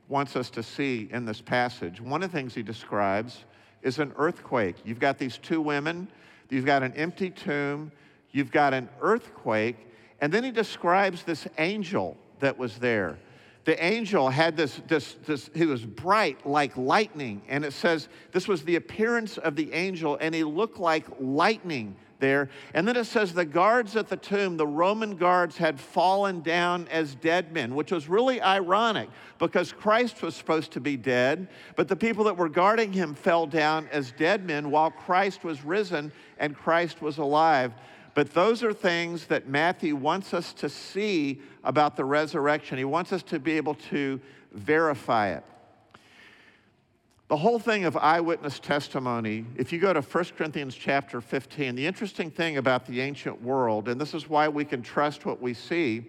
wants 0.08 0.36
us 0.36 0.48
to 0.50 0.62
see 0.62 1.08
in 1.12 1.26
this 1.26 1.42
passage. 1.42 2.00
One 2.00 2.22
of 2.22 2.32
the 2.32 2.38
things 2.38 2.54
he 2.54 2.62
describes 2.62 3.44
is 3.82 3.98
an 3.98 4.12
earthquake. 4.16 4.76
You've 4.84 5.00
got 5.00 5.18
these 5.18 5.36
two 5.36 5.60
women, 5.60 6.08
you've 6.48 6.64
got 6.64 6.82
an 6.82 6.94
empty 6.94 7.30
tomb, 7.30 7.92
you've 8.30 8.50
got 8.50 8.72
an 8.72 8.88
earthquake, 9.02 9.76
and 10.20 10.32
then 10.32 10.42
he 10.42 10.50
describes 10.50 11.22
this 11.24 11.46
angel 11.58 12.16
that 12.40 12.56
was 12.56 12.78
there. 12.78 13.18
The 13.68 13.84
angel 13.84 14.30
had 14.30 14.56
this, 14.56 14.80
this, 14.88 15.18
this, 15.26 15.50
he 15.54 15.66
was 15.66 15.84
bright 15.84 16.46
like 16.46 16.74
lightning, 16.78 17.42
and 17.48 17.66
it 17.66 17.74
says 17.74 18.08
this 18.32 18.48
was 18.48 18.64
the 18.64 18.76
appearance 18.76 19.36
of 19.36 19.56
the 19.56 19.74
angel, 19.74 20.16
and 20.22 20.34
he 20.34 20.42
looked 20.42 20.78
like 20.78 21.04
lightning 21.20 21.94
there. 22.18 22.48
And 22.72 22.88
then 22.88 22.96
it 22.96 23.04
says 23.04 23.34
the 23.34 23.44
guards 23.44 23.94
at 23.94 24.08
the 24.08 24.16
tomb, 24.16 24.56
the 24.56 24.66
Roman 24.66 25.16
guards, 25.16 25.58
had 25.58 25.78
fallen 25.78 26.40
down 26.40 26.88
as 26.88 27.14
dead 27.16 27.52
men, 27.52 27.74
which 27.74 27.92
was 27.92 28.08
really 28.08 28.40
ironic 28.40 29.10
because 29.38 29.70
Christ 29.70 30.22
was 30.22 30.34
supposed 30.34 30.72
to 30.72 30.80
be 30.80 30.96
dead, 30.96 31.46
but 31.76 31.88
the 31.88 31.96
people 31.96 32.24
that 32.24 32.38
were 32.38 32.48
guarding 32.48 32.90
him 32.90 33.14
fell 33.14 33.46
down 33.46 33.86
as 33.92 34.12
dead 34.12 34.46
men 34.46 34.70
while 34.70 34.90
Christ 34.90 35.44
was 35.44 35.62
risen 35.62 36.10
and 36.38 36.56
Christ 36.56 37.02
was 37.02 37.18
alive. 37.18 37.74
But 38.14 38.34
those 38.34 38.62
are 38.62 38.72
things 38.72 39.26
that 39.26 39.48
Matthew 39.48 39.94
wants 39.94 40.34
us 40.34 40.52
to 40.54 40.68
see 40.68 41.40
about 41.64 41.96
the 41.96 42.04
resurrection. 42.04 42.78
He 42.78 42.84
wants 42.84 43.12
us 43.12 43.22
to 43.24 43.38
be 43.38 43.52
able 43.52 43.74
to 43.90 44.20
verify 44.52 45.28
it. 45.28 45.44
The 47.28 47.36
whole 47.36 47.58
thing 47.58 47.84
of 47.84 47.94
eyewitness 47.94 48.58
testimony, 48.58 49.44
if 49.56 49.70
you 49.70 49.78
go 49.78 49.92
to 49.92 50.00
1 50.00 50.24
Corinthians 50.36 50.74
chapter 50.74 51.20
15, 51.20 51.74
the 51.74 51.86
interesting 51.86 52.30
thing 52.30 52.56
about 52.56 52.86
the 52.86 53.02
ancient 53.02 53.42
world, 53.42 53.88
and 53.88 54.00
this 54.00 54.14
is 54.14 54.30
why 54.30 54.48
we 54.48 54.64
can 54.64 54.80
trust 54.80 55.26
what 55.26 55.40
we 55.40 55.52
see, 55.52 56.06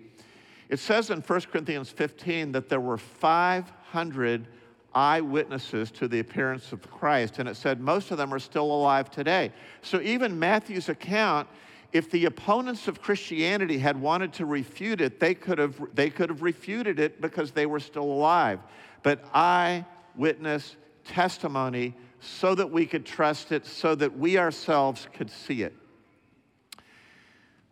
it 0.69 0.79
says 0.79 1.09
in 1.09 1.19
1 1.19 1.41
Corinthians 1.51 1.89
15 1.89 2.53
that 2.53 2.69
there 2.69 2.79
were 2.79 2.97
500 2.97 4.47
eyewitnesses 4.95 5.91
to 5.91 6.07
the 6.07 6.19
appearance 6.19 6.71
of 6.71 6.89
Christ, 6.89 7.39
and 7.39 7.49
it 7.49 7.57
said 7.57 7.81
most 7.81 8.11
of 8.11 8.17
them 8.17 8.33
are 8.33 8.39
still 8.39 8.71
alive 8.71 9.11
today. 9.11 9.51
So 9.81 9.99
even 9.99 10.39
Matthew's 10.39 10.87
account, 10.87 11.49
if 11.91 12.11
the 12.11 12.25
opponents 12.25 12.87
of 12.87 13.01
Christianity 13.01 13.79
had 13.79 13.99
wanted 13.99 14.33
to 14.33 14.45
refute 14.45 15.01
it, 15.01 15.19
they 15.19 15.33
could 15.33 15.57
have, 15.57 15.79
they 15.93 16.09
could 16.09 16.29
have 16.29 16.41
refuted 16.41 16.99
it 16.99 17.19
because 17.19 17.51
they 17.51 17.65
were 17.65 17.79
still 17.79 18.03
alive. 18.03 18.59
But 19.01 19.23
I 19.33 19.85
witness 20.15 20.75
testimony 21.05 21.95
so 22.19 22.53
that 22.53 22.69
we 22.69 22.85
could 22.85 23.05
trust 23.05 23.51
it, 23.51 23.65
so 23.65 23.95
that 23.95 24.17
we 24.17 24.37
ourselves 24.37 25.07
could 25.13 25.31
see 25.31 25.63
it. 25.63 25.73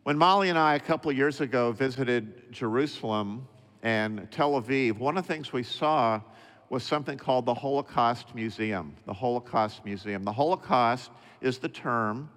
When 0.04 0.18
Molly 0.18 0.50
and 0.50 0.58
I, 0.58 0.76
a 0.76 0.80
couple 0.80 1.12
of 1.12 1.18
years 1.18 1.42
ago, 1.42 1.74
visited 1.74 2.52
Jerusalem 2.52 3.46
and 3.84 4.32
Tel 4.32 4.54
Aviv, 4.54 4.98
one 4.98 5.18
of 5.18 5.28
the 5.28 5.34
things 5.34 5.52
we 5.52 5.64
saw 5.64 6.22
was 6.70 6.84
something 6.84 7.18
called 7.18 7.46
the 7.46 7.54
Holocaust 7.54 8.34
Museum. 8.34 8.96
The 9.06 9.14
Holocaust 9.14 9.84
Museum. 9.86 10.24
The 10.24 10.32
Holocaust 10.32 11.12
is 11.42 11.58
the 11.58 11.70
term 11.70 12.30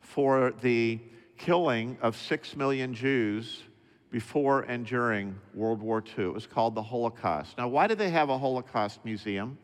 for 0.00 0.52
the 0.60 1.00
killing 1.36 1.96
of 2.00 2.16
six 2.16 2.56
million 2.56 2.94
Jews 2.94 3.62
before 4.10 4.62
and 4.62 4.86
during 4.86 5.38
World 5.54 5.80
War 5.80 6.02
II. 6.18 6.26
It 6.26 6.34
was 6.34 6.46
called 6.46 6.74
the 6.74 6.82
Holocaust. 6.82 7.58
Now, 7.58 7.68
why 7.68 7.86
did 7.86 7.98
they 7.98 8.10
have 8.10 8.28
a 8.28 8.38
Holocaust 8.38 9.04
Museum? 9.04 9.58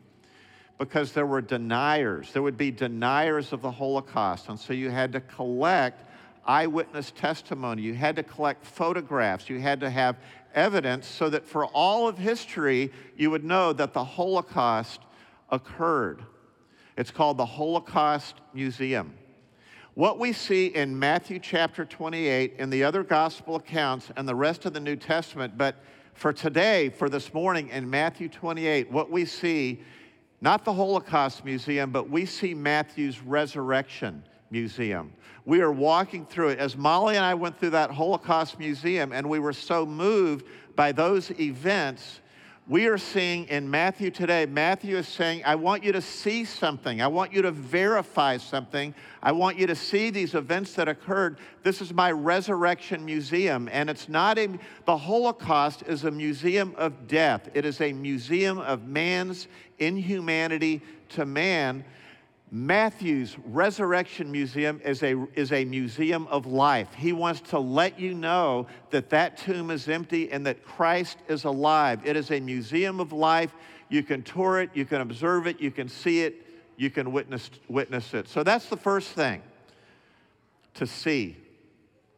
because 0.81 1.11
there 1.11 1.27
were 1.27 1.41
deniers. 1.41 2.33
There 2.33 2.41
would 2.41 2.57
be 2.57 2.71
deniers 2.71 3.53
of 3.53 3.61
the 3.61 3.69
Holocaust. 3.69 4.49
And 4.49 4.59
so 4.59 4.73
you 4.73 4.89
had 4.89 5.11
to 5.13 5.21
collect 5.21 6.09
eyewitness 6.43 7.11
testimony. 7.11 7.83
You 7.83 7.93
had 7.93 8.15
to 8.15 8.23
collect 8.23 8.65
photographs. 8.65 9.47
You 9.47 9.59
had 9.59 9.79
to 9.81 9.91
have 9.91 10.15
evidence 10.55 11.05
so 11.05 11.29
that 11.29 11.45
for 11.45 11.67
all 11.67 12.07
of 12.07 12.17
history, 12.17 12.91
you 13.15 13.29
would 13.29 13.43
know 13.43 13.73
that 13.73 13.93
the 13.93 14.03
Holocaust 14.03 15.01
occurred. 15.51 16.23
It's 16.97 17.11
called 17.11 17.37
the 17.37 17.45
Holocaust 17.45 18.41
Museum. 18.51 19.13
What 19.93 20.19
we 20.19 20.31
see 20.31 20.67
in 20.67 20.97
Matthew 20.97 21.37
chapter 21.37 21.83
28 21.83 22.55
and 22.59 22.71
the 22.71 22.81
other 22.81 23.03
gospel 23.03 23.57
accounts 23.57 24.09
and 24.15 24.25
the 24.25 24.33
rest 24.33 24.65
of 24.65 24.71
the 24.71 24.79
New 24.79 24.95
Testament, 24.95 25.57
but 25.57 25.75
for 26.13 26.31
today, 26.31 26.87
for 26.87 27.09
this 27.09 27.33
morning 27.33 27.67
in 27.67 27.89
Matthew 27.89 28.29
28, 28.29 28.89
what 28.89 29.11
we 29.11 29.25
see 29.25 29.81
not 30.39 30.63
the 30.63 30.71
Holocaust 30.71 31.43
Museum, 31.43 31.91
but 31.91 32.09
we 32.09 32.25
see 32.25 32.53
Matthew's 32.53 33.21
Resurrection 33.21 34.23
Museum. 34.49 35.11
We 35.43 35.59
are 35.59 35.73
walking 35.73 36.25
through 36.25 36.49
it. 36.49 36.59
As 36.59 36.77
Molly 36.77 37.17
and 37.17 37.25
I 37.25 37.33
went 37.33 37.59
through 37.59 37.71
that 37.71 37.91
Holocaust 37.91 38.57
Museum, 38.59 39.11
and 39.11 39.29
we 39.29 39.39
were 39.39 39.51
so 39.51 39.85
moved 39.85 40.45
by 40.77 40.93
those 40.93 41.31
events 41.31 42.20
we 42.71 42.87
are 42.87 42.97
seeing 42.97 43.49
in 43.49 43.69
Matthew 43.69 44.09
today, 44.11 44.45
Matthew 44.45 44.95
is 44.95 45.05
saying, 45.05 45.41
I 45.43 45.55
want 45.55 45.83
you 45.83 45.91
to 45.91 46.01
see 46.01 46.45
something. 46.45 47.01
I 47.01 47.07
want 47.07 47.33
you 47.33 47.41
to 47.41 47.51
verify 47.51 48.37
something. 48.37 48.95
I 49.21 49.33
want 49.33 49.57
you 49.57 49.67
to 49.67 49.75
see 49.75 50.09
these 50.09 50.35
events 50.35 50.75
that 50.75 50.87
occurred. 50.87 51.39
This 51.63 51.81
is 51.81 51.93
my 51.93 52.13
resurrection 52.13 53.03
museum. 53.03 53.67
And 53.73 53.89
it's 53.89 54.07
not 54.07 54.39
a, 54.39 54.57
the 54.85 54.95
Holocaust 54.95 55.83
is 55.85 56.05
a 56.05 56.11
museum 56.11 56.73
of 56.77 57.09
death, 57.09 57.49
it 57.53 57.65
is 57.65 57.81
a 57.81 57.91
museum 57.91 58.59
of 58.59 58.87
man's 58.87 59.49
inhumanity 59.77 60.81
to 61.09 61.25
man. 61.25 61.83
Matthew's 62.53 63.37
Resurrection 63.45 64.29
Museum 64.29 64.81
is 64.83 65.01
a, 65.03 65.25
is 65.35 65.53
a 65.53 65.63
museum 65.63 66.27
of 66.27 66.45
life. 66.45 66.93
He 66.93 67.13
wants 67.13 67.39
to 67.51 67.59
let 67.59 67.97
you 67.97 68.13
know 68.13 68.67
that 68.89 69.09
that 69.11 69.37
tomb 69.37 69.71
is 69.71 69.87
empty 69.87 70.29
and 70.29 70.45
that 70.45 70.65
Christ 70.65 71.17
is 71.29 71.45
alive. 71.45 72.01
It 72.05 72.17
is 72.17 72.29
a 72.29 72.41
museum 72.41 72.99
of 72.99 73.13
life. 73.13 73.55
You 73.87 74.03
can 74.03 74.21
tour 74.21 74.59
it, 74.59 74.69
you 74.73 74.83
can 74.83 74.99
observe 74.99 75.47
it, 75.47 75.61
you 75.61 75.71
can 75.71 75.87
see 75.87 76.23
it, 76.23 76.45
you 76.75 76.89
can 76.89 77.13
witness, 77.13 77.49
witness 77.69 78.13
it. 78.13 78.27
So 78.27 78.43
that's 78.43 78.65
the 78.67 78.77
first 78.77 79.11
thing 79.11 79.41
to 80.73 80.85
see. 80.85 81.37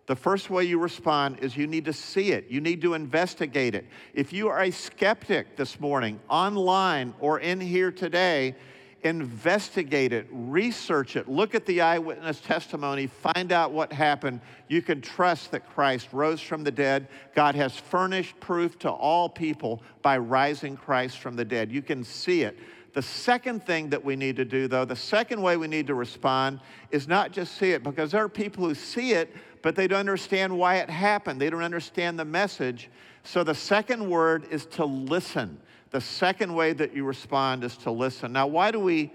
The 0.08 0.16
first 0.16 0.50
way 0.50 0.64
you 0.66 0.80
respond 0.80 1.40
is 1.40 1.56
you 1.56 1.68
need 1.68 1.86
to 1.86 1.94
see 1.94 2.32
it. 2.32 2.48
You 2.50 2.60
need 2.60 2.82
to 2.82 2.96
investigate 2.96 3.76
it. 3.76 3.86
If 4.14 4.34
you 4.34 4.50
are 4.50 4.62
a 4.62 4.72
skeptic 4.72 5.56
this 5.56 5.80
morning, 5.80 6.20
online 6.28 7.14
or 7.20 7.40
in 7.40 7.62
here 7.62 7.92
today, 7.92 8.56
investigate 9.04 10.14
it, 10.14 10.28
research 10.32 11.16
it, 11.16 11.28
look 11.28 11.54
at 11.56 11.66
the 11.66 11.82
eyewitness 11.82 12.40
testimony, 12.40 13.08
find 13.08 13.52
out 13.52 13.72
what 13.72 13.92
happened. 13.92 14.40
You 14.68 14.82
can 14.82 15.02
trust 15.02 15.52
that 15.52 15.70
Christ 15.74 16.10
rose 16.12 16.42
from 16.42 16.64
the 16.64 16.72
dead. 16.72 17.08
God 17.36 17.56
has 17.56 17.76
furnished 17.76 18.40
proof 18.40 18.80
to 18.80 18.90
all 18.90 19.28
people 19.30 19.82
by 20.02 20.18
rising 20.18 20.78
Christ 20.78 21.20
from 21.20 21.36
the 21.36 21.46
dead. 21.46 21.72
You 21.72 21.82
can 21.82 22.04
see 22.04 22.44
it. 22.44 22.58
The 22.94 23.02
second 23.02 23.66
thing 23.66 23.90
that 23.90 24.06
we 24.06 24.16
need 24.16 24.36
to 24.36 24.46
do, 24.46 24.68
though, 24.68 24.86
the 24.86 24.96
second 24.96 25.42
way 25.42 25.58
we 25.58 25.68
need 25.68 25.88
to 25.88 25.96
respond 25.96 26.60
is 26.92 27.08
not 27.08 27.32
just 27.32 27.58
see 27.58 27.72
it, 27.72 27.84
because 27.84 28.12
there 28.12 28.24
are 28.24 28.30
people 28.30 28.66
who 28.66 28.76
see 28.76 29.14
it, 29.14 29.36
but 29.64 29.76
they 29.76 29.88
don't 29.88 30.00
understand 30.00 30.56
why 30.56 30.76
it 30.76 30.90
happened. 30.90 31.42
They 31.42 31.50
don't 31.50 31.64
understand 31.64 32.20
the 32.20 32.26
message. 32.26 32.90
So 33.24 33.44
the 33.44 33.56
second 33.56 34.08
word 34.08 34.46
is 34.52 34.66
to 34.68 34.86
listen. 34.86 35.60
The 35.94 36.02
second 36.02 36.56
way 36.56 36.74
that 36.74 36.96
you 36.96 37.06
respond 37.06 37.64
is 37.64 37.78
to 37.78 37.92
listen. 37.92 38.34
Now, 38.34 38.48
why 38.48 38.72
do 38.72 38.80
we 38.80 39.14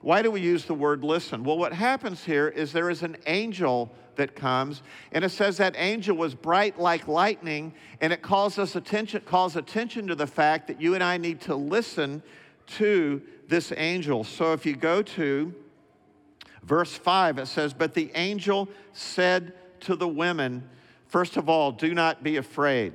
why 0.00 0.22
do 0.22 0.30
we 0.30 0.40
use 0.40 0.64
the 0.64 0.74
word 0.74 1.04
listen? 1.04 1.44
Well, 1.44 1.58
what 1.58 1.74
happens 1.74 2.24
here 2.24 2.48
is 2.48 2.72
there 2.72 2.88
is 2.88 3.02
an 3.02 3.16
angel 3.26 3.90
that 4.14 4.34
comes, 4.34 4.82
and 5.12 5.24
it 5.24 5.28
says 5.28 5.58
that 5.58 5.74
angel 5.76 6.16
was 6.16 6.34
bright 6.34 6.78
like 6.78 7.08
lightning, 7.08 7.74
and 8.00 8.12
it 8.12 8.22
calls 8.22 8.58
us 8.58 8.76
attention, 8.76 9.20
calls 9.26 9.56
attention 9.56 10.06
to 10.06 10.14
the 10.14 10.26
fact 10.26 10.68
that 10.68 10.80
you 10.80 10.94
and 10.94 11.02
I 11.02 11.18
need 11.18 11.40
to 11.42 11.54
listen 11.54 12.22
to 12.78 13.20
this 13.48 13.72
angel. 13.76 14.22
So 14.24 14.52
if 14.52 14.64
you 14.64 14.76
go 14.76 15.02
to 15.02 15.52
verse 16.62 16.94
5, 16.94 17.38
it 17.38 17.46
says, 17.46 17.74
But 17.74 17.92
the 17.92 18.10
angel 18.14 18.68
said 18.92 19.52
to 19.80 19.96
the 19.96 20.08
women, 20.08 20.66
First 21.08 21.36
of 21.36 21.48
all, 21.48 21.72
do 21.72 21.92
not 21.92 22.22
be 22.22 22.36
afraid. 22.36 22.92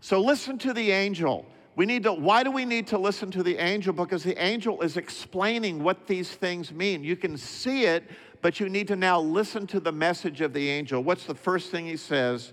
So 0.00 0.20
listen 0.20 0.58
to 0.58 0.74
the 0.74 0.90
angel. 0.92 1.46
We 1.80 1.86
need 1.86 2.02
to, 2.02 2.12
why 2.12 2.42
do 2.42 2.50
we 2.50 2.66
need 2.66 2.88
to 2.88 2.98
listen 2.98 3.30
to 3.30 3.42
the 3.42 3.56
angel? 3.56 3.94
Because 3.94 4.22
the 4.22 4.36
angel 4.36 4.82
is 4.82 4.98
explaining 4.98 5.82
what 5.82 6.06
these 6.06 6.28
things 6.28 6.72
mean. 6.72 7.02
You 7.02 7.16
can 7.16 7.38
see 7.38 7.86
it, 7.86 8.04
but 8.42 8.60
you 8.60 8.68
need 8.68 8.86
to 8.88 8.96
now 8.96 9.18
listen 9.18 9.66
to 9.68 9.80
the 9.80 9.90
message 9.90 10.42
of 10.42 10.52
the 10.52 10.68
angel. 10.68 11.02
What's 11.02 11.24
the 11.24 11.34
first 11.34 11.70
thing 11.70 11.86
he 11.86 11.96
says? 11.96 12.52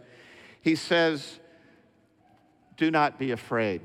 He 0.62 0.76
says, 0.78 1.42
Do 2.78 2.90
not 2.90 3.20
be 3.20 3.32
afraid. 3.32 3.82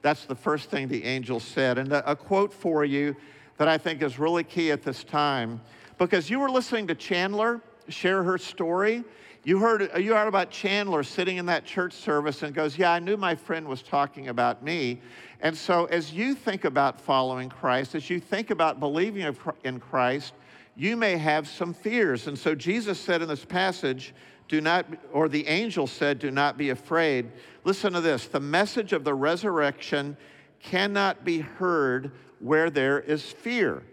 That's 0.00 0.24
the 0.24 0.34
first 0.34 0.70
thing 0.70 0.88
the 0.88 1.04
angel 1.04 1.40
said. 1.40 1.76
And 1.76 1.92
a, 1.92 2.16
quote 2.16 2.54
for 2.54 2.82
you 2.82 3.14
that 3.58 3.68
I 3.68 3.76
think 3.76 4.00
is 4.00 4.18
really 4.18 4.44
key 4.44 4.70
at 4.70 4.82
this 4.82 5.04
time, 5.04 5.60
because 5.98 6.30
you 6.30 6.40
were 6.40 6.48
listening 6.48 6.86
to 6.86 6.94
Chandler 6.94 7.60
share 7.90 8.22
her 8.22 8.38
story. 8.38 9.04
You 9.46 9.60
heard, 9.60 9.88
uh, 9.94 9.98
you 9.98 10.12
heard 10.12 10.26
about 10.26 10.50
Chandler 10.50 11.04
sitting 11.04 11.36
in 11.36 11.46
that 11.46 11.64
church 11.64 11.92
service 11.92 12.42
and 12.42 12.52
goes, 12.52 12.76
Yeah, 12.76 12.90
I 12.90 12.98
knew 12.98 13.16
my 13.16 13.36
friend 13.36 13.68
was 13.68 13.80
talking 13.80 14.26
about 14.26 14.64
me. 14.64 15.00
And 15.40 15.56
so, 15.56 15.84
as 15.84 16.12
you 16.12 16.34
think 16.34 16.64
about 16.64 17.00
following 17.00 17.48
Christ, 17.48 17.94
as 17.94 18.10
you 18.10 18.18
think 18.18 18.50
about 18.50 18.80
believing 18.80 19.32
in 19.62 19.78
Christ, 19.78 20.34
you 20.74 20.96
may 20.96 21.16
have 21.16 21.46
some 21.46 21.72
fears. 21.72 22.26
And 22.26 22.36
so, 22.36 22.56
Jesus 22.56 22.98
said 22.98 23.22
in 23.22 23.28
this 23.28 23.44
passage, 23.44 24.14
do 24.48 24.60
not, 24.60 24.84
or 25.12 25.28
the 25.28 25.46
angel 25.46 25.86
said, 25.86 26.18
do 26.18 26.32
not 26.32 26.58
be 26.58 26.70
afraid. 26.70 27.30
Listen 27.62 27.92
to 27.92 28.00
this 28.00 28.26
the 28.26 28.40
message 28.40 28.92
of 28.92 29.04
the 29.04 29.14
resurrection 29.14 30.16
cannot 30.58 31.24
be 31.24 31.38
heard 31.38 32.10
where 32.40 32.68
there 32.68 32.98
is 32.98 33.22
fear. 33.22 33.84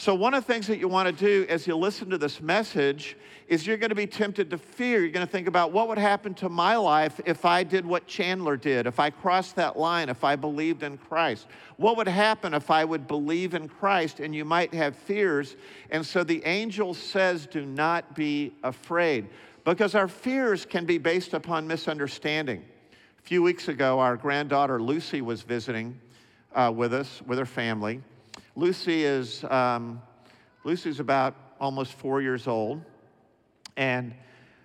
So, 0.00 0.14
one 0.14 0.32
of 0.32 0.46
the 0.46 0.50
things 0.50 0.66
that 0.68 0.78
you 0.78 0.88
want 0.88 1.14
to 1.14 1.24
do 1.24 1.44
as 1.50 1.66
you 1.66 1.76
listen 1.76 2.08
to 2.08 2.16
this 2.16 2.40
message 2.40 3.18
is 3.48 3.66
you're 3.66 3.76
going 3.76 3.90
to 3.90 3.94
be 3.94 4.06
tempted 4.06 4.48
to 4.48 4.56
fear. 4.56 5.00
You're 5.00 5.10
going 5.10 5.26
to 5.26 5.30
think 5.30 5.46
about 5.46 5.72
what 5.72 5.88
would 5.88 5.98
happen 5.98 6.32
to 6.36 6.48
my 6.48 6.74
life 6.74 7.20
if 7.26 7.44
I 7.44 7.64
did 7.64 7.84
what 7.84 8.06
Chandler 8.06 8.56
did, 8.56 8.86
if 8.86 8.98
I 8.98 9.10
crossed 9.10 9.56
that 9.56 9.78
line, 9.78 10.08
if 10.08 10.24
I 10.24 10.36
believed 10.36 10.84
in 10.84 10.96
Christ. 10.96 11.48
What 11.76 11.98
would 11.98 12.08
happen 12.08 12.54
if 12.54 12.70
I 12.70 12.82
would 12.82 13.06
believe 13.06 13.52
in 13.52 13.68
Christ? 13.68 14.20
And 14.20 14.34
you 14.34 14.46
might 14.46 14.72
have 14.72 14.96
fears. 14.96 15.56
And 15.90 16.06
so 16.06 16.24
the 16.24 16.42
angel 16.46 16.94
says, 16.94 17.46
Do 17.46 17.66
not 17.66 18.14
be 18.14 18.54
afraid 18.62 19.28
because 19.64 19.94
our 19.94 20.08
fears 20.08 20.64
can 20.64 20.86
be 20.86 20.96
based 20.96 21.34
upon 21.34 21.68
misunderstanding. 21.68 22.64
A 23.18 23.22
few 23.22 23.42
weeks 23.42 23.68
ago, 23.68 24.00
our 24.00 24.16
granddaughter 24.16 24.80
Lucy 24.80 25.20
was 25.20 25.42
visiting 25.42 26.00
uh, 26.54 26.72
with 26.74 26.94
us, 26.94 27.20
with 27.26 27.38
her 27.38 27.44
family. 27.44 28.00
Lucy 28.60 29.04
is 29.04 29.42
um, 29.44 30.02
Lucy's 30.64 31.00
about 31.00 31.34
almost 31.58 31.94
four 31.94 32.20
years 32.20 32.46
old, 32.46 32.82
and 33.78 34.12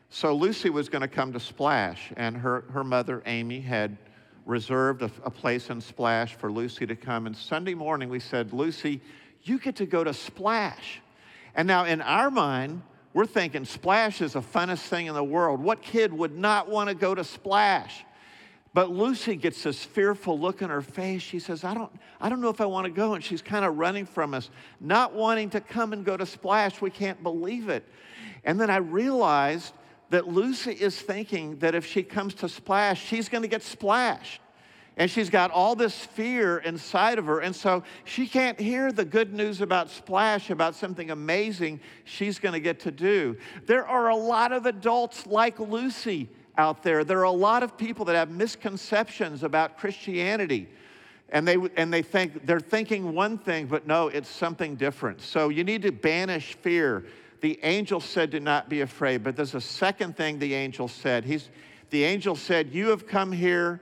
so 0.09 0.35
Lucy 0.35 0.69
was 0.69 0.89
going 0.89 1.01
to 1.01 1.07
come 1.07 1.31
to 1.31 1.39
Splash, 1.39 2.11
and 2.17 2.35
her, 2.35 2.65
her 2.73 2.83
mother 2.83 3.23
Amy 3.25 3.61
had 3.61 3.97
reserved 4.45 5.01
a, 5.01 5.09
a 5.23 5.31
place 5.31 5.69
in 5.69 5.79
Splash 5.79 6.35
for 6.35 6.51
Lucy 6.51 6.85
to 6.85 6.95
come. 6.97 7.25
And 7.25 7.33
Sunday 7.37 7.73
morning, 7.73 8.09
we 8.09 8.19
said, 8.19 8.51
Lucy, 8.51 8.99
you 9.43 9.59
get 9.59 9.77
to 9.77 9.85
go 9.85 10.03
to 10.03 10.13
Splash. 10.13 11.01
And 11.55 11.65
now, 11.65 11.85
in 11.85 12.01
our 12.01 12.29
mind, 12.29 12.81
we're 13.13 13.25
thinking 13.25 13.63
Splash 13.63 14.19
is 14.19 14.33
the 14.33 14.41
funnest 14.41 14.87
thing 14.87 15.05
in 15.05 15.13
the 15.13 15.23
world. 15.23 15.61
What 15.61 15.81
kid 15.81 16.11
would 16.11 16.37
not 16.37 16.67
want 16.67 16.89
to 16.89 16.95
go 16.95 17.15
to 17.15 17.23
Splash? 17.23 18.04
But 18.75 18.91
Lucy 18.91 19.37
gets 19.37 19.63
this 19.63 19.85
fearful 19.85 20.37
look 20.37 20.61
on 20.61 20.69
her 20.69 20.81
face. 20.81 21.21
She 21.21 21.39
says, 21.39 21.63
I 21.63 21.73
don't, 21.73 21.89
I 22.19 22.27
don't 22.27 22.41
know 22.41 22.49
if 22.49 22.59
I 22.59 22.65
want 22.65 22.83
to 22.83 22.91
go. 22.91 23.13
And 23.13 23.23
she's 23.23 23.41
kind 23.41 23.63
of 23.63 23.77
running 23.77 24.05
from 24.05 24.33
us, 24.33 24.49
not 24.81 25.13
wanting 25.13 25.49
to 25.51 25.61
come 25.61 25.93
and 25.93 26.03
go 26.03 26.17
to 26.17 26.25
Splash. 26.25 26.81
We 26.81 26.89
can't 26.89 27.23
believe 27.23 27.69
it. 27.69 27.87
And 28.43 28.59
then 28.59 28.69
I 28.69 28.75
realized 28.75 29.73
that 30.09 30.27
Lucy 30.27 30.73
is 30.73 30.99
thinking 30.99 31.57
that 31.59 31.73
if 31.73 31.85
she 31.85 32.03
comes 32.03 32.33
to 32.33 32.49
Splash, 32.49 33.01
she's 33.01 33.29
going 33.29 33.43
to 33.43 33.47
get 33.47 33.63
splashed. 33.63 34.41
And 34.97 35.09
she's 35.09 35.29
got 35.29 35.51
all 35.51 35.77
this 35.77 35.97
fear 35.97 36.57
inside 36.57 37.17
of 37.17 37.27
her. 37.27 37.39
And 37.39 37.55
so 37.55 37.81
she 38.03 38.27
can't 38.27 38.59
hear 38.59 38.91
the 38.91 39.05
good 39.05 39.33
news 39.33 39.61
about 39.61 39.89
Splash, 39.89 40.49
about 40.49 40.75
something 40.75 41.11
amazing 41.11 41.79
she's 42.03 42.39
going 42.39 42.51
to 42.51 42.59
get 42.59 42.81
to 42.81 42.91
do. 42.91 43.37
There 43.67 43.87
are 43.87 44.09
a 44.09 44.17
lot 44.17 44.51
of 44.51 44.65
adults 44.65 45.25
like 45.25 45.61
Lucy 45.61 46.27
out 46.57 46.83
there. 46.83 47.03
There 47.03 47.19
are 47.19 47.23
a 47.23 47.31
lot 47.31 47.63
of 47.63 47.77
people 47.77 48.05
that 48.05 48.15
have 48.15 48.29
misconceptions 48.29 49.43
about 49.43 49.77
Christianity. 49.77 50.69
And 51.29 51.47
they, 51.47 51.57
and 51.75 51.91
they 51.91 52.01
think 52.01 52.45
they're 52.45 52.59
thinking 52.59 53.13
one 53.13 53.37
thing, 53.37 53.65
but 53.65 53.87
no, 53.87 54.09
it's 54.09 54.29
something 54.29 54.75
different. 54.75 55.21
So 55.21 55.49
you 55.49 55.63
need 55.63 55.81
to 55.81 55.91
banish 55.91 56.53
fear. 56.55 57.05
The 57.41 57.59
angel 57.63 57.99
said, 57.99 58.29
Do 58.29 58.39
not 58.39 58.69
be 58.69 58.81
afraid. 58.81 59.23
But 59.23 59.35
there's 59.35 59.55
a 59.55 59.61
second 59.61 60.15
thing 60.15 60.39
the 60.39 60.53
angel 60.53 60.87
said. 60.87 61.25
He's, 61.25 61.49
the 61.89 62.03
angel 62.03 62.35
said, 62.35 62.71
You 62.71 62.89
have 62.89 63.07
come 63.07 63.31
here 63.31 63.81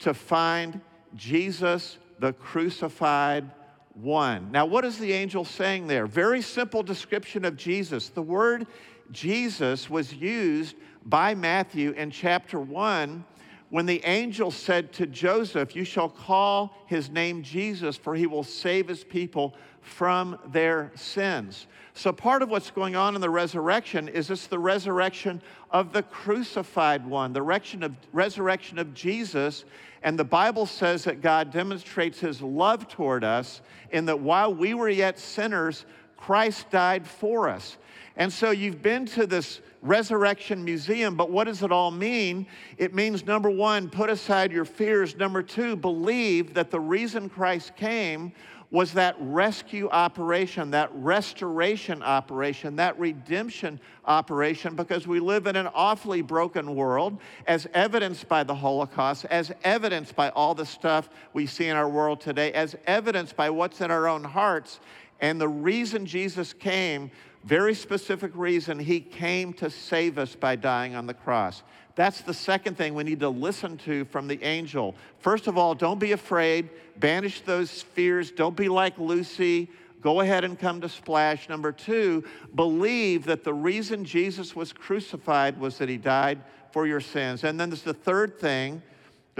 to 0.00 0.14
find 0.14 0.80
Jesus, 1.14 1.98
the 2.18 2.32
crucified 2.32 3.50
one. 3.94 4.50
Now, 4.50 4.66
what 4.66 4.84
is 4.84 4.98
the 4.98 5.12
angel 5.12 5.44
saying 5.44 5.86
there? 5.86 6.06
Very 6.06 6.42
simple 6.42 6.82
description 6.82 7.44
of 7.44 7.56
Jesus. 7.56 8.08
The 8.08 8.22
word 8.22 8.66
Jesus 9.12 9.90
was 9.90 10.14
used 10.14 10.76
by 11.04 11.34
Matthew 11.34 11.92
in 11.92 12.10
chapter 12.10 12.60
1 12.60 13.24
when 13.70 13.86
the 13.86 14.04
angel 14.04 14.50
said 14.50 14.92
to 14.94 15.06
Joseph, 15.06 15.74
You 15.74 15.84
shall 15.84 16.08
call 16.08 16.76
his 16.86 17.08
name 17.08 17.42
Jesus, 17.42 17.96
for 17.96 18.14
he 18.14 18.26
will 18.26 18.42
save 18.42 18.88
his 18.88 19.04
people 19.04 19.54
from 19.80 20.38
their 20.48 20.90
sins. 20.94 21.66
So, 21.94 22.12
part 22.12 22.42
of 22.42 22.50
what's 22.50 22.70
going 22.70 22.96
on 22.96 23.14
in 23.14 23.20
the 23.20 23.30
resurrection 23.30 24.08
is 24.08 24.30
it's 24.30 24.46
the 24.46 24.58
resurrection 24.58 25.40
of 25.70 25.92
the 25.92 26.02
crucified 26.02 27.06
one, 27.06 27.32
the 27.32 27.42
resurrection 27.42 27.82
of, 27.82 27.94
resurrection 28.12 28.78
of 28.78 28.92
Jesus. 28.92 29.64
And 30.02 30.18
the 30.18 30.24
Bible 30.24 30.66
says 30.66 31.04
that 31.04 31.20
God 31.20 31.50
demonstrates 31.50 32.18
his 32.18 32.40
love 32.40 32.88
toward 32.88 33.22
us 33.22 33.60
in 33.90 34.06
that 34.06 34.18
while 34.18 34.54
we 34.54 34.74
were 34.74 34.88
yet 34.88 35.18
sinners, 35.18 35.84
Christ 36.20 36.70
died 36.70 37.06
for 37.06 37.48
us. 37.48 37.76
And 38.16 38.32
so 38.32 38.50
you've 38.50 38.82
been 38.82 39.06
to 39.06 39.26
this 39.26 39.60
resurrection 39.82 40.62
museum, 40.62 41.16
but 41.16 41.30
what 41.30 41.44
does 41.44 41.62
it 41.62 41.72
all 41.72 41.90
mean? 41.90 42.46
It 42.76 42.94
means 42.94 43.24
number 43.24 43.50
one, 43.50 43.88
put 43.88 44.10
aside 44.10 44.52
your 44.52 44.66
fears. 44.66 45.16
Number 45.16 45.42
two, 45.42 45.74
believe 45.74 46.54
that 46.54 46.70
the 46.70 46.80
reason 46.80 47.28
Christ 47.30 47.74
came 47.76 48.32
was 48.70 48.92
that 48.92 49.16
rescue 49.18 49.88
operation, 49.88 50.70
that 50.70 50.90
restoration 50.92 52.02
operation, 52.02 52.76
that 52.76 52.96
redemption 53.00 53.80
operation, 54.04 54.76
because 54.76 55.08
we 55.08 55.18
live 55.18 55.48
in 55.48 55.56
an 55.56 55.68
awfully 55.74 56.22
broken 56.22 56.76
world, 56.76 57.18
as 57.48 57.66
evidenced 57.74 58.28
by 58.28 58.44
the 58.44 58.54
Holocaust, 58.54 59.24
as 59.24 59.50
evidenced 59.64 60.14
by 60.14 60.28
all 60.30 60.54
the 60.54 60.66
stuff 60.66 61.08
we 61.32 61.46
see 61.46 61.66
in 61.66 61.76
our 61.76 61.88
world 61.88 62.20
today, 62.20 62.52
as 62.52 62.76
evidenced 62.86 63.34
by 63.34 63.50
what's 63.50 63.80
in 63.80 63.90
our 63.90 64.06
own 64.06 64.22
hearts. 64.22 64.78
And 65.20 65.40
the 65.40 65.48
reason 65.48 66.06
Jesus 66.06 66.52
came, 66.52 67.10
very 67.44 67.74
specific 67.74 68.32
reason, 68.34 68.78
he 68.78 69.00
came 69.00 69.52
to 69.54 69.70
save 69.70 70.18
us 70.18 70.34
by 70.34 70.56
dying 70.56 70.94
on 70.94 71.06
the 71.06 71.14
cross. 71.14 71.62
That's 71.94 72.20
the 72.22 72.34
second 72.34 72.76
thing 72.76 72.94
we 72.94 73.04
need 73.04 73.20
to 73.20 73.28
listen 73.28 73.76
to 73.78 74.04
from 74.06 74.26
the 74.26 74.42
angel. 74.42 74.94
First 75.18 75.46
of 75.46 75.58
all, 75.58 75.74
don't 75.74 75.98
be 75.98 76.12
afraid, 76.12 76.70
banish 76.96 77.42
those 77.42 77.82
fears, 77.82 78.30
don't 78.30 78.56
be 78.56 78.68
like 78.68 78.98
Lucy. 78.98 79.68
Go 80.00 80.20
ahead 80.20 80.44
and 80.44 80.58
come 80.58 80.80
to 80.80 80.88
Splash. 80.88 81.50
Number 81.50 81.72
two, 81.72 82.24
believe 82.54 83.26
that 83.26 83.44
the 83.44 83.52
reason 83.52 84.04
Jesus 84.04 84.56
was 84.56 84.72
crucified 84.72 85.60
was 85.60 85.76
that 85.76 85.90
he 85.90 85.98
died 85.98 86.40
for 86.72 86.86
your 86.86 87.00
sins. 87.00 87.44
And 87.44 87.60
then 87.60 87.68
there's 87.68 87.82
the 87.82 87.92
third 87.92 88.38
thing. 88.38 88.80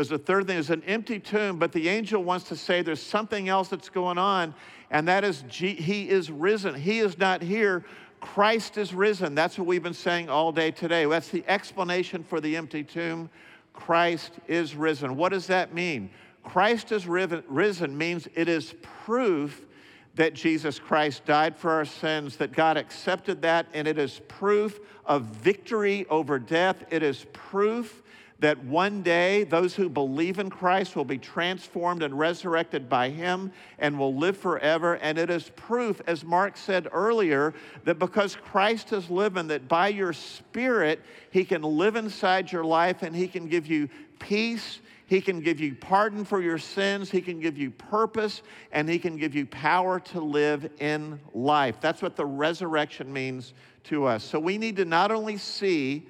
There's 0.01 0.09
the 0.09 0.17
third 0.17 0.47
thing, 0.47 0.57
there's 0.57 0.71
an 0.71 0.83
empty 0.85 1.21
tomb, 1.21 1.59
but 1.59 1.73
the 1.73 1.91
angel 1.91 2.25
wants 2.25 2.49
to 2.49 2.57
say 2.57 2.81
there's 2.81 3.03
something 3.03 3.51
else 3.51 3.69
that's 3.69 3.91
going 3.91 4.17
on, 4.17 4.55
and 4.91 5.07
that 5.09 5.25
is 5.25 5.45
G- 5.47 5.75
he 5.75 6.09
is 6.09 6.31
risen. 6.31 6.75
He 6.75 7.01
is 7.01 7.19
not 7.19 7.43
here. 7.43 7.85
Christ 8.19 8.79
is 8.79 8.95
risen. 8.95 9.35
That's 9.35 9.59
what 9.59 9.67
we've 9.67 9.83
been 9.83 9.93
saying 9.93 10.31
all 10.31 10.53
day 10.53 10.71
today. 10.71 11.05
That's 11.05 11.29
the 11.29 11.45
explanation 11.47 12.25
for 12.25 12.41
the 12.41 12.57
empty 12.57 12.83
tomb. 12.83 13.29
Christ 13.75 14.33
is 14.49 14.75
risen. 14.75 15.19
What 15.19 15.33
does 15.33 15.47
that 15.49 15.75
mean? 15.75 16.09
Christ 16.45 16.93
is 16.93 17.07
risen 17.07 17.99
means 17.99 18.27
it 18.35 18.49
is 18.49 18.75
proof 19.05 19.67
that 20.15 20.33
Jesus 20.33 20.79
Christ 20.79 21.27
died 21.27 21.55
for 21.55 21.73
our 21.73 21.85
sins, 21.85 22.39
that 22.39 22.53
God 22.53 22.79
accepted 22.79 23.43
that, 23.43 23.67
and 23.75 23.87
it 23.87 23.99
is 23.99 24.23
proof 24.29 24.81
of 25.05 25.25
victory 25.25 26.07
over 26.09 26.39
death. 26.39 26.85
It 26.91 27.03
is 27.03 27.27
proof 27.35 28.03
that 28.40 28.64
one 28.64 29.03
day 29.03 29.44
those 29.44 29.74
who 29.74 29.88
believe 29.88 30.38
in 30.38 30.50
Christ 30.50 30.96
will 30.96 31.05
be 31.05 31.18
transformed 31.18 32.03
and 32.03 32.18
resurrected 32.18 32.88
by 32.88 33.11
Him 33.11 33.53
and 33.79 33.98
will 33.98 34.14
live 34.14 34.37
forever. 34.37 34.94
And 34.96 35.18
it 35.18 35.31
is 35.31 35.50
proof, 35.57 36.00
as 36.07 36.24
Mark 36.24 36.57
said 36.57 36.88
earlier, 36.90 37.55
that 37.85 37.98
because 37.98 38.37
Christ 38.37 38.92
is 38.92 39.11
living, 39.11 39.46
that 39.48 39.68
by 39.68 39.88
your 39.88 40.14
Spirit, 40.14 41.00
He 41.31 41.44
can 41.44 41.62
live 41.62 41.96
inside 41.96 42.50
your 42.50 42.64
life 42.64 43.03
and 43.03 43.14
He 43.14 43.29
can 43.29 43.46
give 43.46 43.66
you 43.66 43.88
peace. 44.18 44.81
He 45.07 45.20
can 45.20 45.40
give 45.40 45.61
you 45.61 45.74
pardon 45.74 46.24
for 46.24 46.40
your 46.40 46.59
sins. 46.59 47.11
He 47.11 47.20
can 47.20 47.40
give 47.40 47.59
you 47.59 47.70
purpose 47.72 48.42
and 48.72 48.88
He 48.88 48.98
can 48.98 49.16
give 49.16 49.35
you 49.35 49.44
power 49.44 50.00
to 50.00 50.20
live 50.20 50.70
in 50.79 51.20
life. 51.35 51.76
That's 51.81 52.00
what 52.00 52.16
the 52.16 52.26
resurrection 52.26 53.12
means 53.12 53.53
to 53.85 54.07
us. 54.07 54.24
So 54.24 54.38
we 54.38 54.57
need 54.57 54.76
to 54.76 54.85
not 54.85 55.11
only 55.11 55.37
see, 55.37 56.07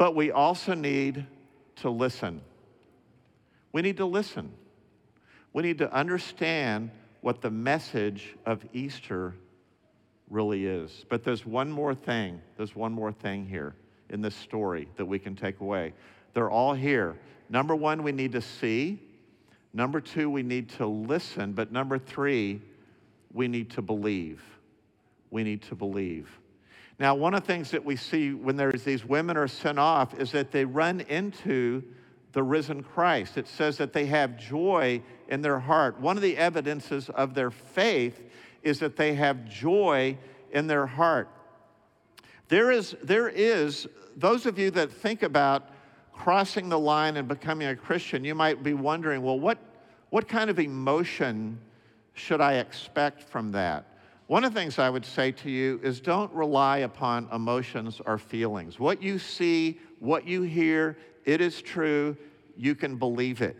but 0.00 0.14
we 0.14 0.30
also 0.30 0.72
need 0.72 1.26
to 1.76 1.90
listen. 1.90 2.40
We 3.70 3.82
need 3.82 3.98
to 3.98 4.06
listen. 4.06 4.50
We 5.52 5.62
need 5.62 5.76
to 5.76 5.92
understand 5.92 6.90
what 7.20 7.42
the 7.42 7.50
message 7.50 8.34
of 8.46 8.64
Easter 8.72 9.34
really 10.30 10.64
is. 10.64 11.04
But 11.10 11.22
there's 11.22 11.44
one 11.44 11.70
more 11.70 11.94
thing. 11.94 12.40
There's 12.56 12.74
one 12.74 12.92
more 12.94 13.12
thing 13.12 13.44
here 13.44 13.74
in 14.08 14.22
this 14.22 14.34
story 14.34 14.88
that 14.96 15.04
we 15.04 15.18
can 15.18 15.36
take 15.36 15.60
away. 15.60 15.92
They're 16.32 16.50
all 16.50 16.72
here. 16.72 17.18
Number 17.50 17.76
one, 17.76 18.02
we 18.02 18.12
need 18.12 18.32
to 18.32 18.40
see. 18.40 18.98
Number 19.74 20.00
two, 20.00 20.30
we 20.30 20.42
need 20.42 20.70
to 20.78 20.86
listen. 20.86 21.52
But 21.52 21.72
number 21.72 21.98
three, 21.98 22.62
we 23.34 23.48
need 23.48 23.68
to 23.72 23.82
believe. 23.82 24.42
We 25.30 25.44
need 25.44 25.60
to 25.64 25.74
believe. 25.74 26.39
Now, 27.00 27.14
one 27.14 27.32
of 27.32 27.40
the 27.40 27.46
things 27.46 27.70
that 27.70 27.82
we 27.82 27.96
see 27.96 28.34
when 28.34 28.56
there's 28.56 28.84
these 28.84 29.06
women 29.06 29.38
are 29.38 29.48
sent 29.48 29.78
off 29.78 30.12
is 30.20 30.32
that 30.32 30.52
they 30.52 30.66
run 30.66 31.00
into 31.00 31.82
the 32.32 32.42
risen 32.42 32.82
Christ. 32.82 33.38
It 33.38 33.48
says 33.48 33.78
that 33.78 33.94
they 33.94 34.04
have 34.04 34.36
joy 34.36 35.02
in 35.28 35.40
their 35.40 35.58
heart. 35.58 35.98
One 35.98 36.18
of 36.18 36.22
the 36.22 36.36
evidences 36.36 37.08
of 37.08 37.32
their 37.32 37.50
faith 37.50 38.22
is 38.62 38.80
that 38.80 38.96
they 38.96 39.14
have 39.14 39.48
joy 39.48 40.18
in 40.52 40.66
their 40.66 40.86
heart. 40.86 41.30
There 42.48 42.70
is, 42.70 42.94
there 43.02 43.30
is, 43.30 43.88
those 44.14 44.44
of 44.44 44.58
you 44.58 44.70
that 44.72 44.92
think 44.92 45.22
about 45.22 45.70
crossing 46.12 46.68
the 46.68 46.78
line 46.78 47.16
and 47.16 47.26
becoming 47.26 47.68
a 47.68 47.76
Christian, 47.76 48.24
you 48.24 48.34
might 48.34 48.62
be 48.62 48.74
wondering, 48.74 49.22
well, 49.22 49.40
what, 49.40 49.56
what 50.10 50.28
kind 50.28 50.50
of 50.50 50.58
emotion 50.58 51.58
should 52.12 52.42
I 52.42 52.54
expect 52.56 53.22
from 53.22 53.52
that? 53.52 53.86
One 54.30 54.44
of 54.44 54.54
the 54.54 54.60
things 54.60 54.78
I 54.78 54.88
would 54.88 55.04
say 55.04 55.32
to 55.32 55.50
you 55.50 55.80
is 55.82 55.98
don't 55.98 56.32
rely 56.32 56.78
upon 56.78 57.28
emotions 57.32 58.00
or 58.06 58.16
feelings. 58.16 58.78
What 58.78 59.02
you 59.02 59.18
see, 59.18 59.80
what 59.98 60.24
you 60.24 60.42
hear, 60.42 60.96
it 61.24 61.40
is 61.40 61.60
true. 61.60 62.16
You 62.56 62.76
can 62.76 62.94
believe 62.94 63.42
it. 63.42 63.56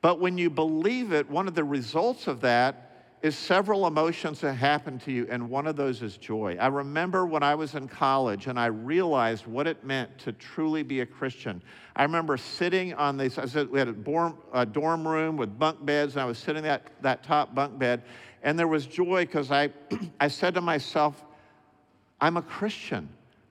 But 0.00 0.20
when 0.20 0.38
you 0.38 0.48
believe 0.48 1.12
it, 1.12 1.28
one 1.28 1.48
of 1.48 1.54
the 1.54 1.64
results 1.64 2.28
of 2.28 2.40
that 2.40 2.91
is 3.22 3.38
several 3.38 3.86
emotions 3.86 4.40
that 4.40 4.54
happen 4.54 4.98
to 4.98 5.12
you, 5.12 5.28
and 5.30 5.48
one 5.48 5.68
of 5.68 5.76
those 5.76 6.02
is 6.02 6.16
joy. 6.16 6.56
I 6.60 6.66
remember 6.66 7.24
when 7.24 7.44
I 7.44 7.54
was 7.54 7.76
in 7.76 7.86
college 7.86 8.48
and 8.48 8.58
I 8.58 8.66
realized 8.66 9.46
what 9.46 9.68
it 9.68 9.84
meant 9.84 10.18
to 10.18 10.32
truly 10.32 10.82
be 10.82 11.00
a 11.00 11.06
Christian. 11.06 11.62
I 11.94 12.02
remember 12.02 12.36
sitting 12.36 12.94
on 12.94 13.16
this, 13.16 13.38
I 13.38 13.46
said 13.46 13.70
we 13.70 13.78
had 13.78 13.86
a 13.86 13.92
dorm, 13.92 14.36
a 14.52 14.66
dorm 14.66 15.06
room 15.06 15.36
with 15.36 15.56
bunk 15.56 15.86
beds, 15.86 16.14
and 16.14 16.22
I 16.22 16.24
was 16.24 16.36
sitting 16.36 16.66
at 16.66 16.90
that 17.02 17.22
top 17.22 17.54
bunk 17.54 17.78
bed, 17.78 18.02
and 18.42 18.58
there 18.58 18.66
was 18.66 18.86
joy 18.86 19.24
because 19.24 19.52
I, 19.52 19.70
I 20.20 20.26
said 20.26 20.54
to 20.54 20.60
myself, 20.60 21.22
I'm 22.20 22.36
a 22.36 22.42
Christian. 22.42 23.08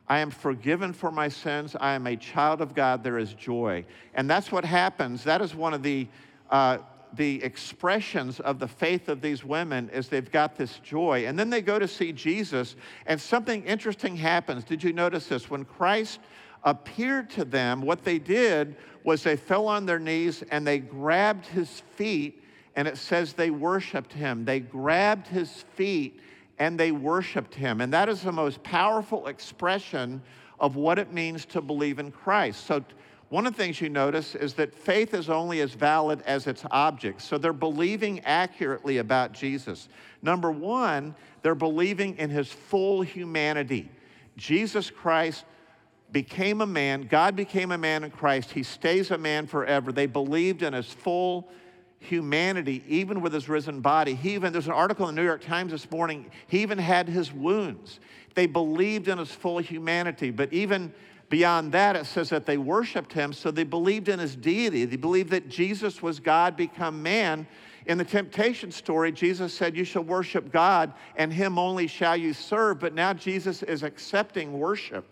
I 0.10 0.20
am 0.20 0.32
forgiven 0.32 0.92
for 0.92 1.12
my 1.12 1.30
sins. 1.30 1.78
I 1.80 1.94
am 1.94 2.06
a 2.08 2.18
child 2.18 2.60
of 2.60 2.76
God. 2.76 3.02
There 3.06 3.18
is 3.18 3.34
joy. 3.34 3.86
And 4.14 4.30
that's 4.30 4.52
what 4.52 4.66
happens. 4.66 5.24
That 5.24 5.42
is 5.42 5.56
one 5.56 5.74
of 5.74 5.84
the 5.84 6.10
uh, 6.50 6.80
the 7.14 7.44
expressions 7.44 8.40
of 8.40 8.60
the 8.60 8.68
faith 8.68 9.10
of 9.10 9.22
these 9.22 9.44
women 9.44 9.90
is 9.90 10.08
they've 10.08 10.32
got 10.32 10.56
this 10.56 10.80
joy. 10.80 11.26
And 11.28 11.38
then 11.38 11.50
they 11.50 11.62
go 11.62 11.80
to 11.80 11.88
see 11.88 12.12
Jesus, 12.12 12.76
and 13.06 13.20
something 13.20 13.64
interesting 13.64 14.16
happens. 14.16 14.64
Did 14.64 14.84
you 14.84 14.94
notice 14.94 15.28
this? 15.28 15.50
When 15.50 15.66
Christ 15.66 16.20
appeared 16.64 17.30
to 17.32 17.46
them, 17.46 17.82
what 17.82 18.04
they 18.04 18.20
did 18.20 18.76
was 19.04 19.24
they 19.24 19.36
fell 19.36 19.68
on 19.68 19.86
their 19.86 20.00
knees 20.00 20.44
and 20.52 20.66
they 20.66 20.80
grabbed 20.80 21.46
his 21.48 21.82
feet, 21.96 22.44
and 22.76 22.88
it 22.88 22.98
says 22.98 23.34
they 23.34 23.50
worshiped 23.50 24.14
him. 24.14 24.46
They 24.46 24.60
grabbed 24.60 25.28
his 25.28 25.66
feet 25.76 26.20
and 26.60 26.80
they 26.80 26.92
worshiped 26.92 27.56
him. 27.56 27.82
And 27.82 27.92
that 27.92 28.08
is 28.08 28.22
the 28.22 28.32
most 28.32 28.62
powerful 28.62 29.28
expression 29.28 30.22
of 30.60 30.76
what 30.76 31.00
it 31.00 31.12
means 31.12 31.44
to 31.48 31.60
believe 31.60 31.98
in 31.98 32.12
Christ. 32.12 32.68
So, 32.68 32.86
one 33.32 33.48
of 33.48 33.56
the 33.56 33.64
things 33.64 33.80
you 33.80 33.88
notice 33.88 34.36
is 34.36 34.56
that 34.56 34.76
faith 34.76 35.14
is 35.14 35.30
only 35.30 35.62
as 35.62 35.72
valid 35.72 36.22
as 36.26 36.48
its 36.48 36.66
object. 36.70 37.22
So 37.22 37.38
they're 37.38 37.54
believing 37.54 38.20
accurately 38.26 38.98
about 38.98 39.32
Jesus. 39.32 39.88
Number 40.22 40.52
one, 40.52 41.16
they're 41.42 41.56
believing 41.56 42.18
in 42.18 42.30
his 42.30 42.52
full 42.52 43.02
humanity. 43.02 43.90
Jesus 44.36 44.90
Christ 44.90 45.46
became 46.12 46.60
a 46.60 46.66
man, 46.66 47.04
God 47.04 47.38
became 47.38 47.72
a 47.72 47.78
man 47.78 48.04
in 48.04 48.12
Christ. 48.12 48.52
He 48.52 48.64
stays 48.64 49.12
a 49.12 49.18
man 49.18 49.48
forever. 49.48 49.94
They 49.94 50.08
believed 50.08 50.62
in 50.62 50.74
his 50.74 50.92
full 50.92 51.50
humanity, 52.00 52.84
even 52.86 53.22
with 53.22 53.32
his 53.32 53.48
risen 53.48 53.80
body. 53.80 54.14
He 54.14 54.34
even, 54.34 54.52
there's 54.52 54.68
an 54.68 54.74
article 54.74 55.08
in 55.08 55.16
the 55.16 55.22
New 55.22 55.26
York 55.26 55.42
Times 55.42 55.72
this 55.72 55.90
morning, 55.90 56.30
he 56.48 56.64
even 56.64 56.78
had 56.78 57.08
his 57.08 57.32
wounds. 57.32 58.02
They 58.36 58.46
believed 58.46 59.08
in 59.08 59.20
his 59.20 59.32
full 59.32 59.60
humanity, 59.60 60.32
but 60.32 60.52
even 60.52 60.94
Beyond 61.32 61.72
that, 61.72 61.96
it 61.96 62.08
says 62.08 62.28
that 62.32 62.46
they 62.46 62.58
worshiped 62.58 63.14
him, 63.14 63.32
so 63.32 63.52
they 63.52 63.64
believed 63.64 64.10
in 64.10 64.20
his 64.20 64.36
deity. 64.36 64.84
They 64.84 64.98
believed 64.98 65.30
that 65.30 65.48
Jesus 65.48 66.02
was 66.02 66.20
God 66.20 66.58
become 66.58 67.02
man. 67.02 67.48
In 67.86 67.98
the 67.98 68.04
temptation 68.04 68.70
story, 68.70 69.14
Jesus 69.14 69.54
said, 69.54 69.78
You 69.78 69.86
shall 69.86 70.04
worship 70.04 70.52
God, 70.52 70.92
and 71.16 71.32
him 71.32 71.58
only 71.58 71.88
shall 71.88 72.18
you 72.18 72.34
serve. 72.34 72.82
But 72.82 72.94
now 72.94 73.14
Jesus 73.14 73.64
is 73.64 73.82
accepting 73.82 74.60
worship. 74.60 75.08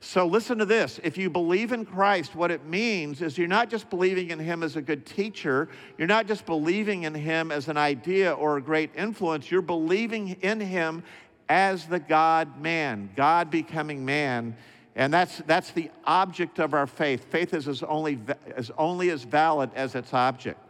So 0.00 0.26
listen 0.26 0.58
to 0.58 0.66
this. 0.66 1.00
If 1.02 1.16
you 1.16 1.30
believe 1.30 1.72
in 1.72 1.86
Christ, 1.86 2.34
what 2.34 2.50
it 2.50 2.66
means 2.66 3.22
is 3.22 3.38
you're 3.38 3.48
not 3.48 3.70
just 3.70 3.88
believing 3.88 4.28
in 4.28 4.38
him 4.38 4.62
as 4.62 4.76
a 4.76 4.82
good 4.82 5.06
teacher, 5.06 5.70
you're 5.96 6.06
not 6.06 6.26
just 6.26 6.44
believing 6.44 7.04
in 7.04 7.14
him 7.14 7.50
as 7.50 7.68
an 7.68 7.78
idea 7.78 8.32
or 8.32 8.58
a 8.58 8.62
great 8.62 8.90
influence, 8.94 9.50
you're 9.50 9.62
believing 9.62 10.36
in 10.42 10.60
him 10.60 11.02
as 11.48 11.86
the 11.86 11.98
God 11.98 12.60
man, 12.60 13.08
God 13.16 13.50
becoming 13.50 14.04
man 14.04 14.54
and 14.94 15.12
that's, 15.12 15.38
that's 15.46 15.70
the 15.70 15.90
object 16.04 16.58
of 16.58 16.74
our 16.74 16.86
faith. 16.86 17.24
Faith 17.30 17.54
is 17.54 17.66
as 17.66 17.82
only, 17.82 18.18
as 18.54 18.70
only 18.76 19.10
as 19.10 19.24
valid 19.24 19.70
as 19.74 19.94
its 19.94 20.12
object. 20.12 20.60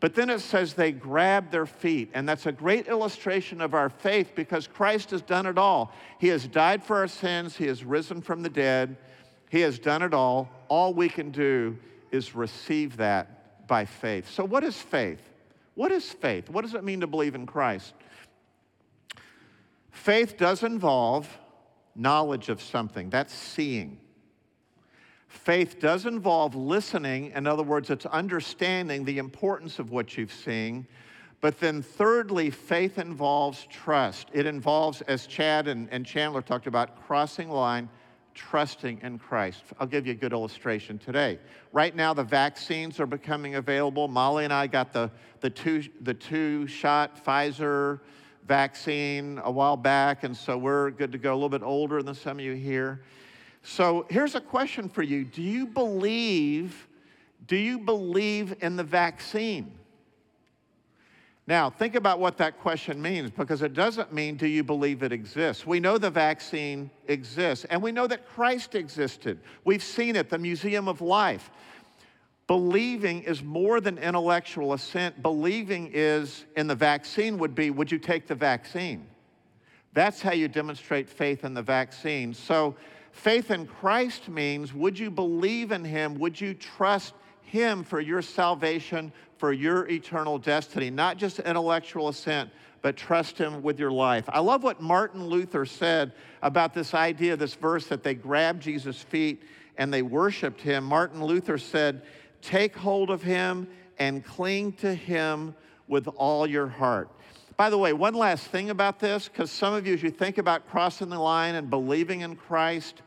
But 0.00 0.14
then 0.14 0.30
it 0.30 0.40
says 0.40 0.74
they 0.74 0.92
grab 0.92 1.50
their 1.50 1.66
feet. 1.66 2.10
And 2.14 2.28
that's 2.28 2.46
a 2.46 2.52
great 2.52 2.86
illustration 2.86 3.60
of 3.60 3.74
our 3.74 3.88
faith 3.88 4.32
because 4.34 4.66
Christ 4.66 5.10
has 5.10 5.22
done 5.22 5.46
it 5.46 5.58
all. 5.58 5.92
He 6.18 6.28
has 6.28 6.46
died 6.46 6.82
for 6.82 6.96
our 6.96 7.08
sins, 7.08 7.56
He 7.56 7.66
has 7.66 7.84
risen 7.84 8.20
from 8.22 8.42
the 8.42 8.48
dead, 8.48 8.96
He 9.50 9.60
has 9.60 9.78
done 9.78 10.02
it 10.02 10.14
all. 10.14 10.50
All 10.68 10.92
we 10.94 11.08
can 11.08 11.30
do 11.30 11.76
is 12.10 12.34
receive 12.34 12.96
that 12.98 13.66
by 13.68 13.84
faith. 13.84 14.30
So, 14.30 14.44
what 14.44 14.64
is 14.64 14.80
faith? 14.80 15.20
What 15.74 15.92
is 15.92 16.10
faith? 16.10 16.48
What 16.48 16.62
does 16.62 16.74
it 16.74 16.84
mean 16.84 17.00
to 17.00 17.06
believe 17.06 17.34
in 17.34 17.46
Christ? 17.46 17.92
Faith 19.90 20.36
does 20.36 20.62
involve 20.62 21.28
knowledge 21.96 22.48
of 22.48 22.60
something, 22.62 23.10
that's 23.10 23.34
seeing. 23.34 23.98
Faith 25.28 25.80
does 25.80 26.06
involve 26.06 26.54
listening. 26.54 27.32
In 27.34 27.46
other 27.46 27.62
words, 27.62 27.90
it's 27.90 28.06
understanding 28.06 29.04
the 29.04 29.18
importance 29.18 29.78
of 29.78 29.90
what 29.90 30.16
you've 30.16 30.32
seen. 30.32 30.86
But 31.40 31.60
then, 31.60 31.82
thirdly, 31.82 32.50
faith 32.50 32.98
involves 32.98 33.66
trust. 33.70 34.28
It 34.32 34.46
involves, 34.46 35.02
as 35.02 35.26
Chad 35.26 35.68
and, 35.68 35.88
and 35.90 36.06
Chandler 36.06 36.42
talked 36.42 36.66
about, 36.66 37.06
crossing 37.06 37.50
line, 37.50 37.88
trusting 38.34 39.00
in 39.02 39.18
Christ. 39.18 39.62
I'll 39.78 39.86
give 39.86 40.06
you 40.06 40.12
a 40.12 40.16
good 40.16 40.32
illustration 40.32 40.98
today. 40.98 41.38
Right 41.72 41.94
now, 41.94 42.14
the 42.14 42.24
vaccines 42.24 43.00
are 43.00 43.06
becoming 43.06 43.56
available. 43.56 44.08
Molly 44.08 44.44
and 44.44 44.52
I 44.52 44.66
got 44.66 44.92
the, 44.92 45.10
the, 45.40 45.50
two, 45.50 45.84
the 46.00 46.14
two 46.14 46.66
shot 46.66 47.22
Pfizer 47.24 48.00
vaccine 48.46 49.40
a 49.44 49.50
while 49.50 49.76
back, 49.76 50.24
and 50.24 50.36
so 50.36 50.56
we're 50.56 50.90
good 50.90 51.12
to 51.12 51.18
go, 51.18 51.32
a 51.32 51.34
little 51.34 51.48
bit 51.48 51.62
older 51.62 52.02
than 52.02 52.14
some 52.14 52.38
of 52.38 52.44
you 52.44 52.54
here. 52.54 53.02
So 53.62 54.06
here's 54.08 54.34
a 54.34 54.40
question 54.40 54.88
for 54.88 55.02
you 55.02 55.24
Do 55.24 55.42
you 55.42 55.66
believe, 55.66 56.86
do 57.46 57.56
you 57.56 57.78
believe 57.78 58.54
in 58.60 58.76
the 58.76 58.84
vaccine? 58.84 59.72
Now, 61.48 61.70
think 61.70 61.94
about 61.94 62.18
what 62.18 62.38
that 62.38 62.58
question 62.60 63.00
means 63.00 63.30
because 63.30 63.62
it 63.62 63.72
doesn't 63.72 64.12
mean, 64.12 64.36
do 64.36 64.48
you 64.48 64.64
believe 64.64 65.04
it 65.04 65.12
exists? 65.12 65.64
We 65.64 65.78
know 65.78 65.96
the 65.96 66.10
vaccine 66.10 66.90
exists, 67.06 67.64
and 67.66 67.80
we 67.80 67.92
know 67.92 68.08
that 68.08 68.28
Christ 68.28 68.74
existed. 68.74 69.38
We've 69.64 69.82
seen 69.82 70.16
it, 70.16 70.28
the 70.28 70.38
Museum 70.38 70.88
of 70.88 71.00
Life. 71.00 71.50
Believing 72.46 73.22
is 73.24 73.42
more 73.42 73.80
than 73.80 73.98
intellectual 73.98 74.72
assent. 74.72 75.20
Believing 75.20 75.90
is, 75.92 76.44
in 76.56 76.68
the 76.68 76.74
vaccine, 76.76 77.38
would 77.38 77.54
be, 77.54 77.70
would 77.70 77.90
you 77.90 77.98
take 77.98 78.26
the 78.28 78.36
vaccine? 78.36 79.06
That's 79.92 80.22
how 80.22 80.32
you 80.32 80.46
demonstrate 80.46 81.08
faith 81.08 81.44
in 81.44 81.54
the 81.54 81.62
vaccine. 81.62 82.34
So, 82.34 82.76
faith 83.10 83.50
in 83.50 83.66
Christ 83.66 84.28
means, 84.28 84.72
would 84.72 84.98
you 84.98 85.10
believe 85.10 85.72
in 85.72 85.84
Him? 85.84 86.18
Would 86.18 86.40
you 86.40 86.54
trust 86.54 87.14
Him 87.42 87.82
for 87.82 88.00
your 88.00 88.22
salvation, 88.22 89.12
for 89.38 89.52
your 89.52 89.88
eternal 89.88 90.38
destiny, 90.38 90.90
not 90.90 91.16
just 91.16 91.40
intellectual 91.40 92.08
assent, 92.08 92.50
but 92.82 92.96
trust 92.96 93.38
Him 93.38 93.62
with 93.62 93.80
your 93.80 93.90
life. 93.90 94.24
I 94.28 94.40
love 94.40 94.62
what 94.62 94.80
Martin 94.80 95.26
Luther 95.26 95.66
said 95.66 96.12
about 96.42 96.74
this 96.74 96.94
idea, 96.94 97.36
this 97.36 97.54
verse 97.54 97.86
that 97.86 98.02
they 98.02 98.14
grabbed 98.14 98.62
Jesus' 98.62 99.02
feet 99.02 99.42
and 99.76 99.92
they 99.92 100.02
worshiped 100.02 100.60
Him. 100.60 100.84
Martin 100.84 101.24
Luther 101.24 101.58
said, 101.58 102.02
Take 102.42 102.76
hold 102.76 103.10
of 103.10 103.22
Him 103.22 103.68
and 103.98 104.24
cling 104.24 104.72
to 104.74 104.94
Him 104.94 105.54
with 105.88 106.08
all 106.08 106.46
your 106.46 106.66
heart. 106.66 107.10
By 107.56 107.70
the 107.70 107.78
way, 107.78 107.92
one 107.92 108.14
last 108.14 108.48
thing 108.48 108.70
about 108.70 108.98
this, 108.98 109.28
because 109.28 109.50
some 109.50 109.72
of 109.72 109.86
you, 109.86 109.94
as 109.94 110.02
you 110.02 110.10
think 110.10 110.36
about 110.36 110.68
crossing 110.68 111.08
the 111.08 111.18
line 111.18 111.54
and 111.54 111.70
believing 111.70 112.20
in 112.20 112.36
Christ, 112.36 113.00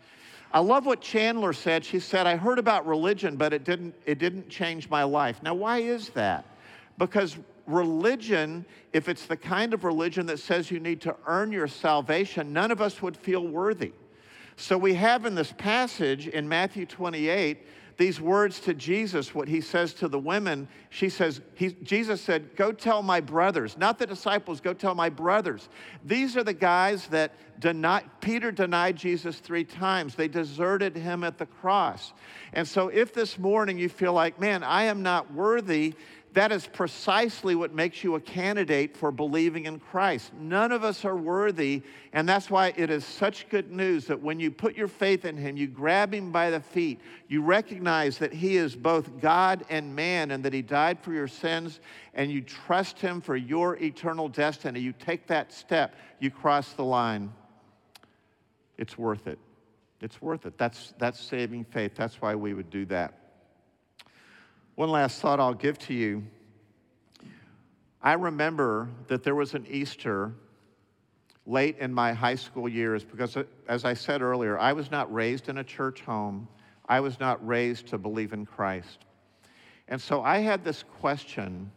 I 0.51 0.59
love 0.59 0.87
what 0.87 1.01
Chandler 1.01 1.53
said. 1.53 1.85
She 1.85 1.99
said, 1.99 2.25
I 2.25 2.35
heard 2.35 2.57
about 2.57 2.87
religion, 2.87 3.35
but 3.35 3.53
it 3.53 3.63
didn't, 3.63 3.93
it 4.07 4.17
didn't 4.17 4.49
change 4.49 4.89
my 4.89 5.03
life. 5.03 5.43
Now, 5.43 5.53
why 5.53 5.79
is 5.79 6.09
that? 6.09 6.45
Because 6.97 7.37
religion, 7.67 8.65
if 8.91 9.07
it's 9.07 9.27
the 9.27 9.37
kind 9.37 9.75
of 9.75 9.83
religion 9.83 10.25
that 10.25 10.39
says 10.39 10.71
you 10.71 10.79
need 10.79 11.01
to 11.01 11.15
earn 11.27 11.51
your 11.51 11.67
salvation, 11.67 12.51
none 12.51 12.71
of 12.71 12.81
us 12.81 13.01
would 13.03 13.15
feel 13.15 13.47
worthy. 13.47 13.91
So 14.55 14.77
we 14.77 14.95
have 14.95 15.25
in 15.25 15.35
this 15.35 15.53
passage 15.57 16.27
in 16.27 16.49
Matthew 16.49 16.87
28 16.87 17.59
these 17.99 18.21
words 18.21 18.61
to 18.61 18.73
Jesus, 18.73 19.35
what 19.35 19.49
he 19.49 19.59
says 19.59 19.93
to 19.95 20.07
the 20.07 20.17
women, 20.17 20.69
she 20.89 21.09
says, 21.09 21.41
he, 21.53 21.73
Jesus 21.83 22.21
said, 22.21 22.55
Go 22.55 22.71
tell 22.71 23.03
my 23.03 23.19
brothers, 23.19 23.77
not 23.77 23.99
the 23.99 24.07
disciples, 24.07 24.61
go 24.61 24.73
tell 24.73 24.95
my 24.95 25.09
brothers. 25.09 25.67
These 26.05 26.37
are 26.37 26.43
the 26.45 26.53
guys 26.53 27.07
that 27.07 27.33
denied, 27.59 28.09
Peter 28.21 28.53
denied 28.53 28.95
Jesus 28.95 29.39
three 29.39 29.65
times. 29.65 30.15
They 30.15 30.29
deserted 30.29 30.95
him 30.95 31.25
at 31.25 31.37
the 31.37 31.45
cross. 31.45 32.13
And 32.53 32.65
so 32.65 32.87
if 32.87 33.13
this 33.13 33.37
morning 33.37 33.77
you 33.77 33.89
feel 33.89 34.13
like, 34.13 34.39
man, 34.39 34.63
I 34.63 34.83
am 34.83 35.03
not 35.03 35.33
worthy, 35.33 35.93
that 36.33 36.51
is 36.51 36.67
precisely 36.67 37.55
what 37.55 37.73
makes 37.73 38.03
you 38.03 38.15
a 38.15 38.19
candidate 38.19 38.95
for 38.95 39.11
believing 39.11 39.65
in 39.65 39.79
Christ. 39.79 40.31
None 40.33 40.71
of 40.71 40.83
us 40.83 41.03
are 41.03 41.17
worthy, 41.17 41.81
and 42.13 42.29
that's 42.29 42.51
why 42.51 42.71
it 42.77 42.91
is 42.91 43.03
such 43.03 43.49
good 43.49 43.71
news 43.71 44.05
that 44.05 44.21
when 44.21 44.39
you 44.39 44.51
put 44.51 44.77
your 44.77 44.87
faith 44.87 45.25
in 45.25 45.37
Him, 45.37 45.57
you 45.57 45.67
grab 45.67 46.13
Him 46.13 46.31
by 46.31 46.51
the 46.51 46.59
feet, 46.59 46.99
you 47.27 47.41
recognize 47.41 48.19
that 48.19 48.31
He 48.31 48.57
is 48.57 48.75
both 48.75 49.19
God 49.19 49.65
and 49.69 49.95
man, 49.95 50.29
and 50.29 50.43
that 50.45 50.53
He 50.53 50.61
died 50.61 50.99
for 50.99 51.13
your 51.13 51.27
sins, 51.27 51.79
and 52.13 52.31
you 52.31 52.41
trust 52.41 52.99
Him 52.99 53.21
for 53.21 53.35
your 53.35 53.77
eternal 53.77 54.29
destiny. 54.29 54.79
You 54.79 54.93
take 54.93 55.25
that 55.27 55.51
step, 55.51 55.95
you 56.19 56.29
cross 56.29 56.73
the 56.73 56.85
line. 56.85 57.33
It's 58.77 58.97
worth 58.97 59.25
it. 59.27 59.39
It's 59.99 60.21
worth 60.21 60.45
it. 60.45 60.57
That's, 60.57 60.93
that's 60.99 61.19
saving 61.19 61.65
faith. 61.65 61.93
That's 61.95 62.21
why 62.21 62.35
we 62.35 62.53
would 62.53 62.69
do 62.69 62.85
that. 62.85 63.13
One 64.79 64.91
last 64.91 65.19
thought 65.19 65.41
I'll 65.41 65.53
give 65.53 65.77
to 65.79 65.93
you. 65.93 66.23
I 68.01 68.13
remember 68.13 68.87
that 69.09 69.23
there 69.23 69.35
was 69.35 69.53
an 69.53 69.67
Easter 69.69 70.31
late 71.45 71.77
in 71.79 71.93
my 71.93 72.13
high 72.13 72.35
school 72.35 72.69
years 72.69 73.03
because, 73.03 73.35
as 73.67 73.83
I 73.83 73.93
said 73.93 74.21
earlier, 74.21 74.57
I 74.57 74.71
was 74.71 74.89
not 74.89 75.13
raised 75.13 75.49
in 75.49 75.57
a 75.57 75.65
church 75.65 75.99
home. 75.99 76.47
I 76.87 77.01
was 77.01 77.19
not 77.19 77.45
raised 77.45 77.87
to 77.87 77.97
believe 77.97 78.31
in 78.31 78.45
Christ. 78.45 78.99
And 79.89 79.99
so 79.99 80.23
I 80.23 80.37
had 80.37 80.63
this 80.63 80.85
question 81.01 81.69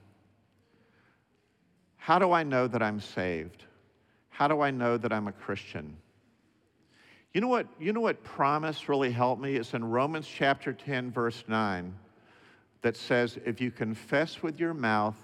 How 1.96 2.20
do 2.20 2.30
I 2.30 2.44
know 2.44 2.68
that 2.68 2.84
I'm 2.84 3.00
saved? 3.00 3.64
How 4.28 4.46
do 4.46 4.60
I 4.60 4.70
know 4.70 4.96
that 4.96 5.12
I'm 5.12 5.26
a 5.26 5.32
Christian? 5.32 5.96
You 7.34 7.40
know 7.40 7.48
what, 7.48 7.66
you 7.80 7.92
know 7.92 8.00
what 8.00 8.22
promise 8.22 8.88
really 8.88 9.10
helped 9.10 9.42
me? 9.42 9.56
It's 9.56 9.74
in 9.74 9.82
Romans 9.82 10.28
chapter 10.28 10.72
10, 10.72 11.10
verse 11.10 11.42
9 11.48 11.96
that 12.82 12.96
says 12.96 13.38
if 13.44 13.60
you 13.60 13.70
confess 13.70 14.42
with 14.42 14.60
your 14.60 14.74
mouth 14.74 15.16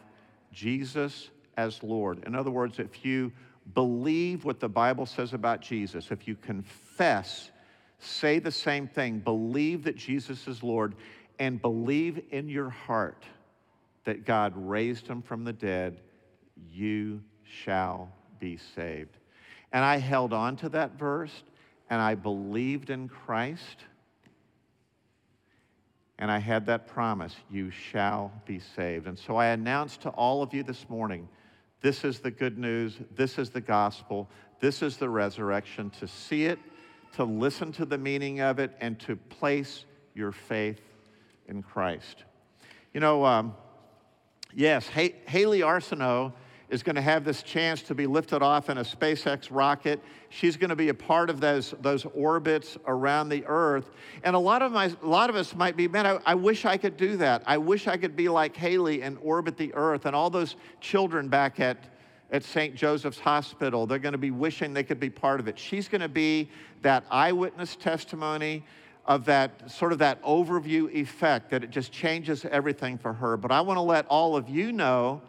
Jesus 0.53 1.31
as 1.57 1.83
Lord, 1.83 2.25
in 2.27 2.35
other 2.35 2.51
words, 2.51 2.79
if 2.79 3.05
you 3.05 3.33
believe 3.75 4.44
what 4.44 4.61
the 4.61 4.68
Bible 4.68 5.07
says 5.07 5.35
about 5.35 5.61
Jesus, 5.61 6.11
if 6.11 6.27
you 6.27 6.37
confess, 6.37 7.51
say 7.99 8.38
the 8.38 8.53
same 8.53 8.88
thing, 8.88 9.18
believe 9.18 9.85
that 9.85 9.97
Jesus 9.97 10.49
is 10.49 10.62
Lord, 10.62 10.94
and 11.38 11.61
believe 11.61 12.23
in 12.31 12.49
your 12.49 12.71
heart 12.71 13.25
that 14.05 14.25
God 14.25 14.55
raised 14.57 15.07
him 15.07 15.21
from 15.21 15.44
the 15.44 15.53
dead, 15.53 16.01
you 16.73 17.23
shall 17.44 18.11
be 18.40 18.57
saved. 18.75 19.16
And 19.73 19.85
I 19.85 19.99
held 19.99 20.33
on 20.33 20.57
to 20.57 20.68
that 20.71 20.99
verse 20.99 21.42
and 21.90 22.01
I 22.01 22.14
believed 22.14 22.90
in 22.90 23.09
Christ 23.09 23.85
and 26.18 26.31
I 26.31 26.38
had 26.38 26.66
that 26.66 26.87
promise 26.87 27.37
you 27.50 27.70
shall 27.70 28.33
be 28.44 28.59
saved. 28.59 29.07
And 29.07 29.18
so 29.18 29.37
I 29.37 29.46
announced 29.46 30.02
to 30.02 30.11
all 30.11 30.42
of 30.42 30.52
you 30.52 30.62
this 30.62 30.88
morning 30.88 31.28
this 31.81 32.04
is 32.04 32.18
the 32.18 32.31
good 32.31 32.59
news, 32.59 32.98
this 33.14 33.38
is 33.38 33.50
the 33.50 33.61
gospel, 33.61 34.28
this 34.61 34.83
is 34.83 34.96
the 34.96 35.09
resurrection. 35.09 35.90
To 36.00 36.09
see 36.09 36.46
it, 36.46 36.59
to 37.12 37.24
listen 37.24 37.70
to 37.72 37.85
the 37.85 37.98
meaning 37.98 38.40
of 38.40 38.59
it, 38.59 38.76
and 38.81 38.98
to 39.00 39.14
place 39.14 39.85
your 40.14 40.33
faith 40.33 40.81
in 41.46 41.62
Christ. 41.62 42.24
You 42.92 42.98
know, 42.98 43.24
um, 43.24 43.54
yes, 44.52 44.88
Haley 44.88 45.62
Arceneaux 45.62 46.33
is 46.70 46.83
going 46.83 46.96
to 46.96 47.02
have 47.02 47.24
this 47.24 47.42
chance 47.42 47.83
to 47.83 47.94
be 47.94 48.07
lifted 48.07 48.42
off 48.42 48.68
in 48.68 48.78
a 48.78 48.83
SpaceX 48.83 49.48
rocket. 49.50 50.02
She's 50.28 50.57
going 50.57 50.70
to 50.70 50.76
be 50.76 50.90
a 50.90 50.94
part 50.94 51.31
of 51.31 51.40
those, 51.40 51.74
those 51.81 52.04
orbits 52.14 52.76
around 52.87 53.31
the 53.31 53.44
Earth. 53.46 53.90
And 54.22 54.37
a 54.37 54.38
lot 54.38 54.61
of, 54.61 54.72
my, 54.72 54.94
a 55.02 55.07
lot 55.07 55.31
of 55.31 55.37
us 55.37 55.54
might 55.54 55.76
be, 55.76 55.88
man, 55.88 56.07
I, 56.07 56.18
I 56.26 56.35
wish 56.35 56.66
I 56.66 56.76
could 56.76 56.96
do 56.96 57.16
that. 57.18 57.42
I 57.46 57.57
wish 57.57 57.87
I 57.87 57.96
could 57.96 58.16
be 58.16 58.28
like 58.28 58.54
Haley 58.54 59.02
and 59.02 59.16
orbit 59.22 59.57
the 59.57 59.72
Earth. 59.74 60.04
And 60.04 60.14
all 60.14 60.28
those 60.28 60.57
children 60.81 61.28
back 61.28 61.59
at, 61.59 61.78
at 62.31 62.44
St. 62.44 62.74
Joseph's 62.74 63.18
Hospital, 63.18 63.87
they're 63.87 63.98
going 63.98 64.12
to 64.12 64.18
be 64.18 64.31
wishing 64.31 64.74
they 64.74 64.85
could 64.85 65.00
be 65.00 65.11
part 65.11 65.40
of 65.40 65.48
it. 65.48 65.59
She's 65.59 65.88
going 65.88 66.02
to 66.02 66.09
be 66.09 66.50
that 66.83 67.04
eyewitness 67.11 67.76
testimony 67.76 68.62
of 69.07 69.24
that 69.24 69.70
sort 69.70 69.90
of 69.90 69.98
that 70.00 70.22
overview 70.22 70.92
effect 70.92 71.50
that 71.50 71.64
it 71.64 71.70
just 71.70 71.90
changes 71.90 72.44
everything 72.44 72.98
for 72.98 73.14
her. 73.14 73.38
But 73.38 73.50
I 73.50 73.62
want 73.62 73.78
to 73.78 73.83
let 73.83 74.07
all 74.09 74.37
of 74.37 74.50
you 74.50 74.70
know 74.70 75.22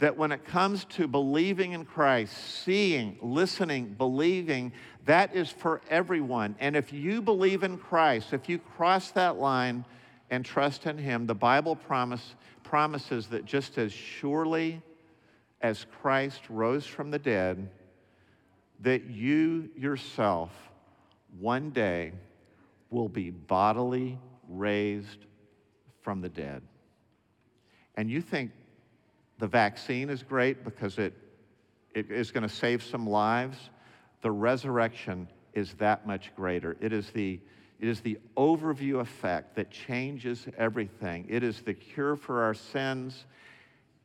that 0.00 0.16
when 0.16 0.32
it 0.32 0.46
comes 0.46 0.86
to 0.86 1.06
believing 1.06 1.72
in 1.72 1.84
Christ, 1.84 2.32
seeing, 2.64 3.18
listening, 3.20 3.94
believing, 3.98 4.72
that 5.04 5.34
is 5.36 5.50
for 5.50 5.82
everyone. 5.90 6.56
And 6.58 6.74
if 6.74 6.90
you 6.90 7.20
believe 7.20 7.62
in 7.62 7.76
Christ, 7.76 8.32
if 8.32 8.48
you 8.48 8.58
cross 8.58 9.10
that 9.10 9.36
line 9.36 9.84
and 10.30 10.42
trust 10.42 10.86
in 10.86 10.96
Him, 10.96 11.26
the 11.26 11.34
Bible 11.34 11.76
promise, 11.76 12.34
promises 12.62 13.26
that 13.26 13.44
just 13.44 13.76
as 13.76 13.92
surely 13.92 14.80
as 15.60 15.84
Christ 16.00 16.40
rose 16.48 16.86
from 16.86 17.10
the 17.10 17.18
dead, 17.18 17.68
that 18.80 19.04
you 19.04 19.68
yourself 19.76 20.50
one 21.38 21.70
day 21.70 22.12
will 22.88 23.10
be 23.10 23.28
bodily 23.28 24.18
raised 24.48 25.26
from 26.00 26.22
the 26.22 26.30
dead. 26.30 26.62
And 27.96 28.10
you 28.10 28.22
think 28.22 28.52
the 29.40 29.48
vaccine 29.48 30.10
is 30.10 30.22
great 30.22 30.64
because 30.64 30.98
it, 30.98 31.14
it 31.94 32.10
is 32.10 32.30
going 32.30 32.42
to 32.42 32.54
save 32.54 32.82
some 32.82 33.08
lives. 33.08 33.70
The 34.20 34.30
resurrection 34.30 35.28
is 35.54 35.74
that 35.74 36.06
much 36.06 36.34
greater. 36.36 36.76
It 36.80 36.92
is 36.92 37.10
the 37.10 37.40
it 37.80 37.88
is 37.88 38.02
the 38.02 38.18
overview 38.36 39.00
effect 39.00 39.56
that 39.56 39.70
changes 39.70 40.46
everything. 40.58 41.24
It 41.30 41.42
is 41.42 41.62
the 41.62 41.72
cure 41.72 42.14
for 42.14 42.42
our 42.42 42.52
sins. 42.52 43.24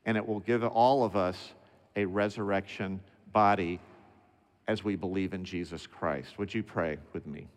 and 0.06 0.16
it 0.16 0.26
will 0.26 0.40
give 0.40 0.64
all 0.64 1.04
of 1.04 1.18
us 1.18 1.54
a 1.96 2.06
resurrection 2.06 3.02
body 3.34 3.80
as 4.68 4.84
we 4.84 4.96
believe 4.96 5.34
in 5.34 5.44
Jesus 5.44 5.88
Christ. 5.88 6.38
Would 6.38 6.54
you 6.54 6.64
pray 6.64 6.98
with 7.12 7.28
me? 7.28 7.48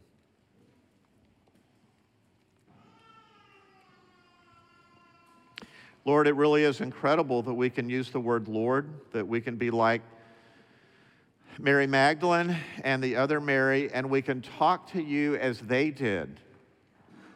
Lord, 6.09 6.27
it 6.27 6.37
really 6.37 6.65
is 6.65 6.81
incredible 6.81 7.43
that 7.43 7.53
we 7.53 7.69
can 7.69 7.91
use 7.91 8.09
the 8.09 8.19
word 8.19 8.49
Lord, 8.49 8.89
that 9.13 9.29
we 9.29 9.43
can 9.43 9.57
be 9.57 9.71
like 9.71 10.01
Mary 11.59 11.87
Magdalene 11.87 12.57
and 12.83 13.05
the 13.05 13.15
other 13.15 13.43
Mary, 13.43 13.93
and 13.93 14.09
we 14.09 14.23
can 14.23 14.41
talk 14.41 14.91
to 14.93 15.03
you 15.03 15.37
as 15.37 15.61
they 15.61 15.91
did. 15.91 16.41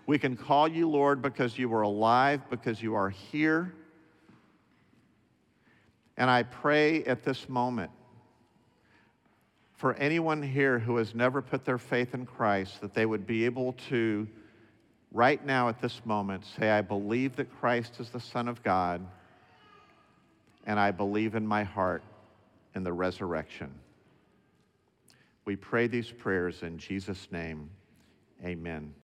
We 0.06 0.18
can 0.18 0.38
call 0.38 0.68
you 0.68 0.88
Lord 0.88 1.20
because 1.20 1.58
you 1.58 1.70
are 1.74 1.82
alive, 1.82 2.48
because 2.48 2.82
you 2.82 2.94
are 2.94 3.10
here. 3.10 3.74
And 6.16 6.30
I 6.30 6.42
pray 6.42 7.04
at 7.04 7.22
this 7.22 7.50
moment 7.50 7.90
for 9.74 9.92
anyone 9.96 10.42
here 10.42 10.78
who 10.78 10.96
has 10.96 11.14
never 11.14 11.42
put 11.42 11.66
their 11.66 11.76
faith 11.76 12.14
in 12.14 12.24
Christ 12.24 12.80
that 12.80 12.94
they 12.94 13.04
would 13.04 13.26
be 13.26 13.44
able 13.44 13.74
to, 13.90 14.26
right 15.12 15.44
now 15.44 15.68
at 15.68 15.80
this 15.80 16.00
moment, 16.04 16.44
say, 16.58 16.70
I 16.70 16.80
believe 16.80 17.36
that 17.36 17.52
Christ 17.60 18.00
is 18.00 18.10
the 18.10 18.20
Son 18.20 18.48
of 18.48 18.62
God, 18.62 19.04
and 20.66 20.78
I 20.78 20.90
believe 20.90 21.34
in 21.34 21.46
my 21.46 21.64
heart 21.64 22.02
in 22.74 22.82
the 22.82 22.92
resurrection. 22.92 23.70
We 25.44 25.56
pray 25.56 25.86
these 25.86 26.10
prayers 26.10 26.62
in 26.62 26.78
Jesus' 26.78 27.28
name. 27.30 27.68
Amen. 28.44 28.94